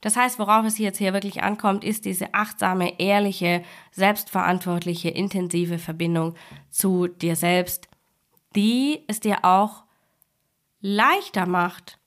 Das 0.00 0.16
heißt, 0.16 0.38
worauf 0.38 0.66
es 0.66 0.78
jetzt 0.78 0.98
hier 0.98 1.12
wirklich 1.12 1.42
ankommt, 1.42 1.84
ist 1.84 2.04
diese 2.04 2.34
achtsame, 2.34 2.98
ehrliche, 2.98 3.62
selbstverantwortliche, 3.92 5.08
intensive 5.08 5.78
Verbindung 5.78 6.34
zu 6.70 7.06
dir 7.06 7.36
selbst, 7.36 7.88
die 8.54 9.04
es 9.06 9.20
dir 9.20 9.44
auch 9.44 9.84
leichter 10.80 11.46
macht, 11.46 11.98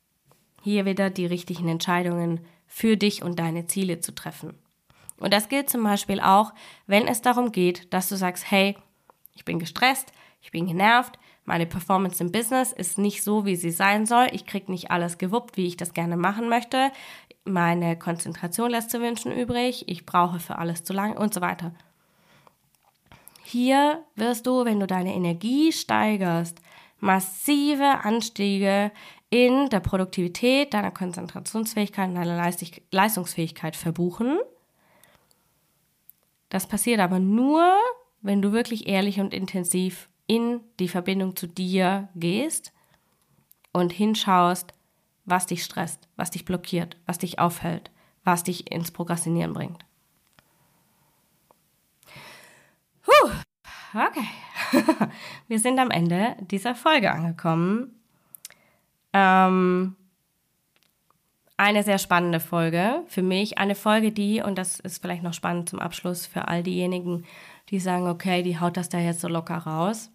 hier 0.62 0.86
wieder 0.86 1.10
die 1.10 1.26
richtigen 1.26 1.68
Entscheidungen 1.68 2.42
für 2.68 2.98
dich 2.98 3.24
und 3.24 3.40
deine 3.40 3.68
Ziele 3.68 4.00
zu 4.00 4.14
treffen. 4.14 4.54
Und 5.18 5.34
das 5.34 5.50
gilt 5.50 5.70
zum 5.70 5.84
Beispiel 5.84 6.22
auch, 6.22 6.54
wenn 6.88 7.08
es 7.08 7.22
darum 7.22 7.52
geht, 7.52 7.94
dass 7.94 8.10
du 8.10 8.16
sagst, 8.16 8.50
hey, 8.50 8.78
ich 9.36 9.46
bin 9.46 9.60
gestresst, 9.60 10.12
ich 10.42 10.52
bin 10.52 10.68
genervt, 10.68 11.20
meine 11.46 11.66
Performance 11.66 12.24
im 12.24 12.32
Business 12.32 12.72
ist 12.72 12.98
nicht 12.98 13.24
so, 13.24 13.46
wie 13.46 13.56
sie 13.56 13.72
sein 13.72 14.06
soll, 14.06 14.28
ich 14.32 14.46
krieg 14.46 14.70
nicht 14.70 14.92
alles 14.92 15.18
gewuppt, 15.18 15.58
wie 15.58 15.66
ich 15.66 15.78
das 15.78 15.94
gerne 15.94 16.16
machen 16.16 16.48
möchte, 16.48 16.92
meine 17.44 17.98
Konzentration 17.98 18.72
lässt 18.72 18.92
zu 18.92 19.02
wünschen 19.02 19.32
übrig, 19.32 19.86
ich 19.88 20.06
brauche 20.06 20.40
für 20.40 20.58
alles 20.58 20.84
zu 20.84 20.94
lang 20.94 21.18
und 21.18 21.34
so 21.34 21.42
weiter. 21.42 21.74
Hier 23.44 24.04
wirst 24.16 24.46
du, 24.46 24.64
wenn 24.64 24.80
du 24.80 24.86
deine 24.86 25.16
Energie 25.16 25.72
steigerst, 25.72 26.62
massive 27.00 28.04
Anstiege 28.04 28.92
in 29.30 29.70
der 29.70 29.80
Produktivität, 29.80 30.74
deiner 30.74 30.92
Konzentrationsfähigkeit 30.92 32.10
und 32.10 32.16
deiner 32.16 32.52
Leistungsfähigkeit 32.92 33.76
verbuchen. 33.76 34.40
Das 36.50 36.68
passiert 36.68 37.00
aber 37.00 37.20
nur, 37.20 37.76
wenn 38.22 38.42
du 38.42 38.52
wirklich 38.52 38.88
ehrlich 38.88 39.20
und 39.20 39.34
intensiv 39.34 40.10
in 40.26 40.62
die 40.80 40.88
Verbindung 40.88 41.36
zu 41.36 41.48
dir 41.48 42.10
gehst 42.16 42.74
und 43.72 43.92
hinschaust, 43.92 44.74
was 45.26 45.46
dich 45.46 45.64
stresst, 45.64 46.08
was 46.16 46.32
dich 46.32 46.46
blockiert, 46.46 46.98
was 47.06 47.20
dich 47.20 47.40
aufhält, 47.40 47.92
was 48.24 48.44
dich 48.44 48.72
ins 48.72 48.92
Prokrastinieren 48.92 49.54
bringt. 49.54 49.86
Puh, 53.04 53.30
okay. 53.94 54.28
Wir 55.48 55.60
sind 55.60 55.80
am 55.80 55.92
Ende 55.92 56.36
dieser 56.42 56.74
Folge 56.76 57.12
angekommen. 57.12 57.99
Ähm, 59.14 59.96
eine 61.58 61.84
sehr 61.84 61.98
spannende 61.98 62.40
Folge 62.40 63.04
für 63.08 63.22
mich. 63.22 63.58
Eine 63.58 63.76
Folge, 63.76 64.12
die, 64.12 64.42
und 64.42 64.58
das 64.58 64.80
ist 64.80 65.02
vielleicht 65.02 65.24
noch 65.24 65.34
spannend 65.34 65.68
zum 65.68 65.80
Abschluss 65.80 66.26
für 66.26 66.48
all 66.48 66.64
diejenigen, 66.64 67.26
die 67.70 67.80
sagen, 67.80 68.08
okay, 68.08 68.44
die 68.44 68.60
haut 68.60 68.78
das 68.78 68.90
da 68.90 68.98
jetzt 68.98 69.22
so 69.22 69.28
locker 69.28 69.58
raus. 69.58 70.10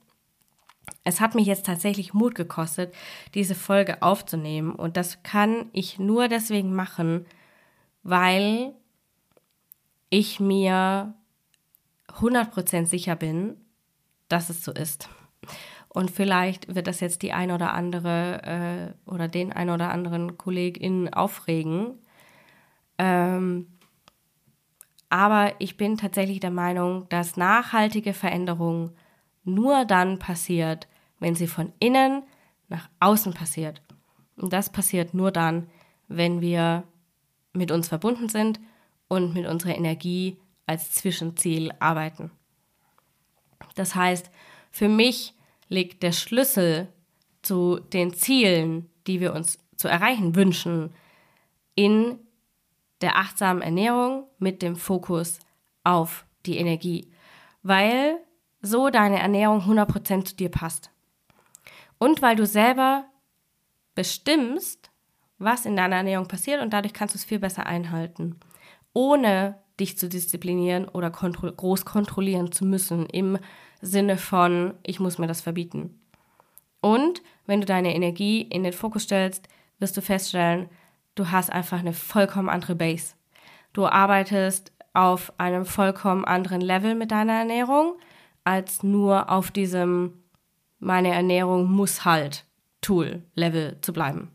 Es 1.05 1.21
hat 1.21 1.35
mich 1.35 1.47
jetzt 1.47 1.67
tatsächlich 1.67 2.15
Mut 2.15 2.35
gekostet, 2.35 2.95
diese 3.35 3.55
Folge 3.55 4.03
aufzunehmen. 4.03 4.73
Und 4.75 4.97
das 4.97 5.23
kann 5.23 5.67
ich 5.73 5.99
nur 5.99 6.29
deswegen 6.29 6.75
machen, 6.75 7.27
weil 8.03 8.73
ich 10.09 10.41
mir 10.41 11.15
100% 12.09 12.87
sicher 12.87 13.17
bin, 13.17 13.57
dass 14.29 14.49
es 14.49 14.65
so 14.65 14.73
ist. 14.73 15.09
Und 15.89 16.11
vielleicht 16.11 16.75
wird 16.75 16.87
das 16.87 17.01
jetzt 17.01 17.23
die 17.23 17.33
ein 17.33 17.51
oder 17.53 17.73
andere 17.73 18.95
äh, 19.07 19.11
oder 19.11 19.29
den 19.29 19.53
ein 19.53 19.71
oder 19.71 19.91
anderen 19.91 20.37
KollegInnen 20.37 21.13
aufregen. 21.15 21.99
Ähm, 22.99 23.69
aber 25.09 25.53
ich 25.61 25.77
bin 25.77 25.97
tatsächlich 25.97 26.41
der 26.41 26.51
Meinung, 26.51 27.09
dass 27.09 27.37
nachhaltige 27.37 28.13
Veränderung 28.13 28.91
nur 29.45 29.85
dann 29.85 30.19
passiert, 30.19 30.89
wenn 31.21 31.37
sie 31.37 31.47
von 31.47 31.73
innen 31.79 32.25
nach 32.69 32.89
außen 32.99 33.33
passiert. 33.33 33.81
Und 34.37 34.53
das 34.53 34.71
passiert 34.71 35.15
nur 35.15 35.31
dann, 35.31 35.69
wenn 36.09 36.41
wir 36.41 36.83
mit 37.53 37.71
uns 37.71 37.89
verbunden 37.89 38.29
sind 38.29 38.59
und 39.07 39.35
mit 39.35 39.47
unserer 39.47 39.77
Energie 39.77 40.39
als 40.67 40.91
Zwischenziel 40.93 41.71
arbeiten. 41.79 42.31
Das 43.77 43.95
heißt, 43.95 44.31
für 44.75 44.89
mich 44.89 45.35
liegt 45.69 46.03
der 46.03 46.11
Schlüssel 46.11 46.89
zu 47.43 47.79
den 47.79 48.13
Zielen, 48.13 48.91
die 49.07 49.21
wir 49.21 49.33
uns 49.33 49.61
zu 49.77 49.87
erreichen 49.87 50.35
wünschen, 50.35 50.93
in 51.77 52.19
der 53.01 53.17
achtsamen 53.17 53.63
Ernährung 53.63 54.27
mit 54.41 54.63
dem 54.63 54.75
Fokus 54.75 55.39
auf 55.85 56.27
die 56.45 56.57
Energie, 56.57 57.13
weil 57.63 58.19
so 58.63 58.91
deine 58.91 59.21
Ernährung 59.21 59.61
100% 59.61 60.25
zu 60.25 60.35
dir 60.35 60.49
passt. 60.49 60.91
Und 61.99 62.21
weil 62.21 62.35
du 62.35 62.45
selber 62.45 63.05
bestimmst, 63.95 64.91
was 65.39 65.67
in 65.67 65.77
deiner 65.77 65.99
Ernährung 65.99 66.27
passiert 66.27 66.61
und 66.61 66.73
dadurch 66.73 66.95
kannst 66.95 67.15
du 67.15 67.19
es 67.19 67.25
viel 67.25 67.39
besser 67.39 67.67
einhalten, 67.67 68.41
ohne 68.93 69.63
dich 69.79 69.99
zu 69.99 70.09
disziplinieren 70.09 70.89
oder 70.89 71.13
kontro 71.13 71.53
groß 71.53 71.85
kontrollieren 71.85 72.51
zu 72.51 72.65
müssen 72.65 73.07
im 73.07 73.39
Sinne 73.85 74.17
von, 74.17 74.75
ich 74.83 75.01
muss 75.01 75.19
mir 75.19 75.27
das 75.27 75.41
verbieten. 75.41 76.01
Und 76.81 77.23
wenn 77.47 77.61
du 77.61 77.67
deine 77.67 77.95
Energie 77.95 78.43
in 78.43 78.65
den 78.65 78.73
Fokus 78.73 79.05
stellst, 79.05 79.49
wirst 79.79 79.97
du 79.97 80.03
feststellen, 80.03 80.69
du 81.15 81.31
hast 81.31 81.51
einfach 81.51 81.79
eine 81.79 81.93
vollkommen 81.93 82.49
andere 82.49 82.75
Base. 82.75 83.15
Du 83.73 83.87
arbeitest 83.87 84.73
auf 84.93 85.33
einem 85.39 85.67
vollkommen 85.67 86.25
anderen 86.25 86.61
Level 86.61 86.95
mit 86.95 87.11
deiner 87.11 87.35
Ernährung, 87.35 87.95
als 88.45 88.83
nur 88.83 89.31
auf 89.31 89.51
diesem 89.51 90.25
meine 90.79 91.13
Ernährung 91.13 91.71
muss 91.71 92.05
halt 92.05 92.45
Tool-Level 92.83 93.79
zu 93.81 93.93
bleiben. 93.93 94.31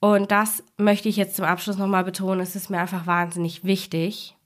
Und 0.00 0.30
das 0.30 0.62
möchte 0.76 1.08
ich 1.08 1.16
jetzt 1.16 1.36
zum 1.36 1.44
Abschluss 1.44 1.78
nochmal 1.78 2.04
betonen. 2.04 2.40
Es 2.40 2.56
ist 2.56 2.70
mir 2.70 2.78
einfach 2.78 3.06
wahnsinnig 3.06 3.64
wichtig, 3.64 4.36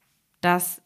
dass 0.41 0.83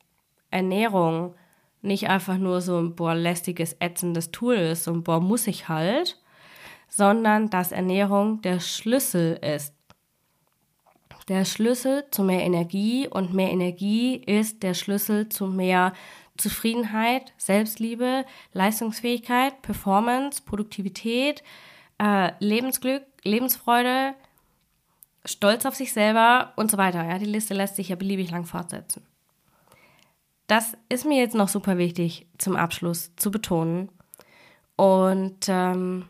Ernährung 0.51 1.35
nicht 1.83 2.09
einfach 2.09 2.39
nur 2.39 2.61
so 2.61 2.79
ein 2.79 2.95
boah, 2.95 3.15
lästiges, 3.15 3.77
ätzendes 3.81 4.31
Tool 4.31 4.55
ist 4.55 4.89
und 4.89 5.05
boah, 5.05 5.21
muss 5.21 5.47
ich 5.47 5.69
halt, 5.69 6.19
sondern 6.89 7.51
dass 7.51 7.73
Ernährung 7.73 8.41
der 8.43 8.61
Schlüssel 8.61 9.39
ist. 9.43 9.75
Der 11.29 11.45
Schlüssel 11.45 12.05
zu 12.11 12.25
mehr 12.25 12.43
Energie 12.43 13.07
und 13.09 13.33
mehr 13.33 13.51
Energie 13.51 14.17
ist 14.17 14.63
der 14.63 14.75
Schlüssel 14.75 15.29
zu 15.29 15.47
mehr 15.47 15.93
Zufriedenheit, 16.37 17.33
Selbstliebe, 17.37 18.25
Leistungsfähigkeit, 18.53 19.63
Performance, 19.63 20.43
Produktivität, 20.45 21.43
äh, 21.99 22.33
Lebensglück, 22.41 23.05
Lebensfreude, 23.23 24.15
Stolz 25.25 25.67
auf 25.67 25.77
sich 25.77 25.93
selber 25.93 26.53
und 26.57 26.71
so 26.71 26.79
weiter. 26.79 27.05
Ja, 27.07 27.19
die 27.19 27.27
Liste 27.27 27.55
lässt 27.55 27.77
sich 27.77 27.91
ja 27.91 27.97
beliebig 27.97 28.31
lang 28.31 28.45
fortsetzen. 28.45 29.07
Das 30.53 30.77
ist 30.91 31.07
mir 31.07 31.19
jetzt 31.19 31.35
noch 31.35 31.49
super 31.49 31.79
wichtig 31.79 32.27
zum 32.37 32.57
Abschluss 32.57 33.17
zu 33.17 33.31
betonen. 33.31 33.89
Und 34.77 35.49
ähm, 35.49 36.05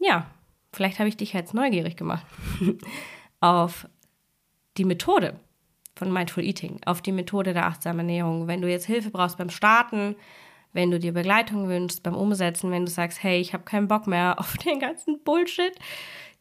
ja, 0.00 0.26
vielleicht 0.74 0.98
habe 0.98 1.08
ich 1.08 1.16
dich 1.16 1.32
jetzt 1.32 1.54
neugierig 1.54 1.96
gemacht 1.96 2.26
auf 3.40 3.88
die 4.76 4.84
Methode 4.84 5.40
von 5.96 6.12
Mindful 6.12 6.44
Eating, 6.44 6.78
auf 6.84 7.00
die 7.00 7.12
Methode 7.12 7.54
der 7.54 7.64
achtsamen 7.64 8.00
Ernährung. 8.00 8.48
Wenn 8.48 8.60
du 8.60 8.68
jetzt 8.68 8.84
Hilfe 8.84 9.08
brauchst 9.08 9.38
beim 9.38 9.48
Starten, 9.48 10.14
wenn 10.74 10.90
du 10.90 10.98
dir 10.98 11.14
Begleitung 11.14 11.66
wünschst 11.66 12.02
beim 12.02 12.16
Umsetzen, 12.16 12.70
wenn 12.70 12.84
du 12.84 12.90
sagst, 12.90 13.22
hey, 13.22 13.40
ich 13.40 13.54
habe 13.54 13.64
keinen 13.64 13.88
Bock 13.88 14.06
mehr 14.06 14.38
auf 14.38 14.58
den 14.58 14.78
ganzen 14.78 15.24
Bullshit, 15.24 15.72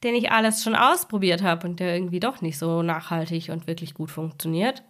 den 0.03 0.15
ich 0.15 0.29
alles 0.29 0.61
schon 0.61 0.75
ausprobiert 0.75 1.41
habe 1.41 1.65
und 1.69 1.79
der 1.79 1.95
irgendwie 1.95 2.19
doch 2.19 2.41
nicht 2.41 2.57
so 2.57 2.83
nachhaltig 2.83 3.47
und 3.47 3.65
wirklich 3.65 3.93
gut 3.93 4.11
funktioniert, 4.11 4.83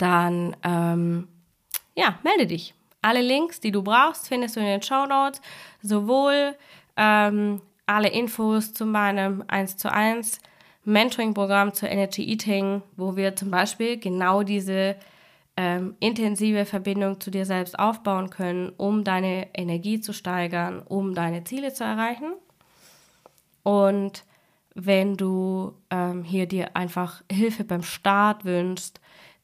dann 0.00 0.56
ähm, 0.62 1.28
ja, 1.94 2.18
melde 2.22 2.46
dich. 2.46 2.74
Alle 3.02 3.22
Links, 3.22 3.60
die 3.60 3.70
du 3.70 3.82
brauchst, 3.82 4.28
findest 4.28 4.56
du 4.56 4.60
in 4.60 4.66
den 4.66 4.82
Show 4.82 5.06
Notes. 5.06 5.40
Sowohl 5.82 6.54
ähm, 6.96 7.60
alle 7.86 8.08
Infos 8.08 8.72
zu 8.72 8.86
meinem 8.86 9.44
1 9.48 9.76
zu 9.76 9.90
1 9.90 10.40
Mentoring-Programm 10.84 11.74
zur 11.74 11.88
Energy 11.88 12.24
Eating, 12.30 12.82
wo 12.96 13.16
wir 13.16 13.36
zum 13.36 13.50
Beispiel 13.50 13.98
genau 13.98 14.42
diese 14.42 14.96
ähm, 15.56 15.96
intensive 16.00 16.64
Verbindung 16.64 17.20
zu 17.20 17.30
dir 17.30 17.44
selbst 17.44 17.78
aufbauen 17.78 18.30
können, 18.30 18.72
um 18.76 19.04
deine 19.04 19.48
Energie 19.54 20.00
zu 20.00 20.12
steigern, 20.12 20.80
um 20.80 21.14
deine 21.14 21.44
Ziele 21.44 21.72
zu 21.72 21.84
erreichen. 21.84 22.32
Und 23.62 24.24
wenn 24.74 25.16
du 25.16 25.74
ähm, 25.90 26.22
hier 26.22 26.46
dir 26.46 26.76
einfach 26.76 27.22
Hilfe 27.30 27.64
beim 27.64 27.82
Start 27.82 28.44
wünschst, 28.44 29.00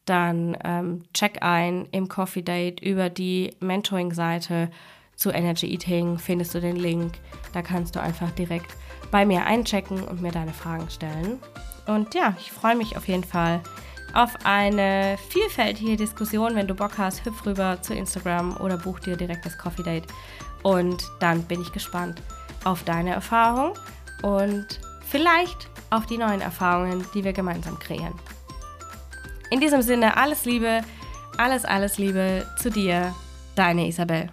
dann 0.06 0.56
ähm, 0.64 1.04
check 1.12 1.42
ein 1.42 1.86
im 1.92 2.08
Coffee 2.08 2.42
Date 2.42 2.80
über 2.80 3.10
die 3.10 3.54
Mentoring-Seite 3.60 4.70
zu 5.16 5.30
Energy 5.30 5.72
Eating, 5.72 6.18
findest 6.18 6.54
du 6.54 6.60
den 6.60 6.76
Link. 6.76 7.14
Da 7.52 7.62
kannst 7.62 7.96
du 7.96 8.00
einfach 8.00 8.30
direkt 8.32 8.76
bei 9.10 9.26
mir 9.26 9.46
einchecken 9.46 10.02
und 10.02 10.22
mir 10.22 10.32
deine 10.32 10.52
Fragen 10.52 10.88
stellen. 10.90 11.38
Und 11.86 12.14
ja, 12.14 12.34
ich 12.38 12.52
freue 12.52 12.76
mich 12.76 12.96
auf 12.96 13.08
jeden 13.08 13.24
Fall 13.24 13.60
auf 14.14 14.34
eine 14.44 15.18
vielfältige 15.28 15.96
Diskussion. 15.96 16.54
Wenn 16.54 16.66
du 16.66 16.74
Bock 16.74 16.98
hast, 16.98 17.24
hüpf 17.24 17.44
rüber 17.44 17.80
zu 17.82 17.94
Instagram 17.94 18.56
oder 18.58 18.78
buch 18.78 18.98
dir 19.00 19.16
direkt 19.16 19.44
das 19.44 19.58
Coffee 19.58 19.82
Date. 19.82 20.06
Und 20.62 21.04
dann 21.20 21.42
bin 21.42 21.60
ich 21.60 21.72
gespannt 21.72 22.22
auf 22.64 22.82
deine 22.82 23.10
Erfahrung 23.10 23.74
und 24.22 24.80
vielleicht 25.06 25.68
auf 25.90 26.06
die 26.06 26.18
neuen 26.18 26.40
Erfahrungen, 26.40 27.04
die 27.14 27.22
wir 27.22 27.32
gemeinsam 27.32 27.78
kreieren. 27.78 28.14
In 29.56 29.60
diesem 29.60 29.80
Sinne, 29.80 30.18
alles 30.18 30.44
Liebe, 30.44 30.82
alles, 31.38 31.64
alles 31.64 31.96
Liebe 31.96 32.46
zu 32.58 32.68
dir, 32.68 33.14
deine 33.54 33.88
Isabel. 33.88 34.28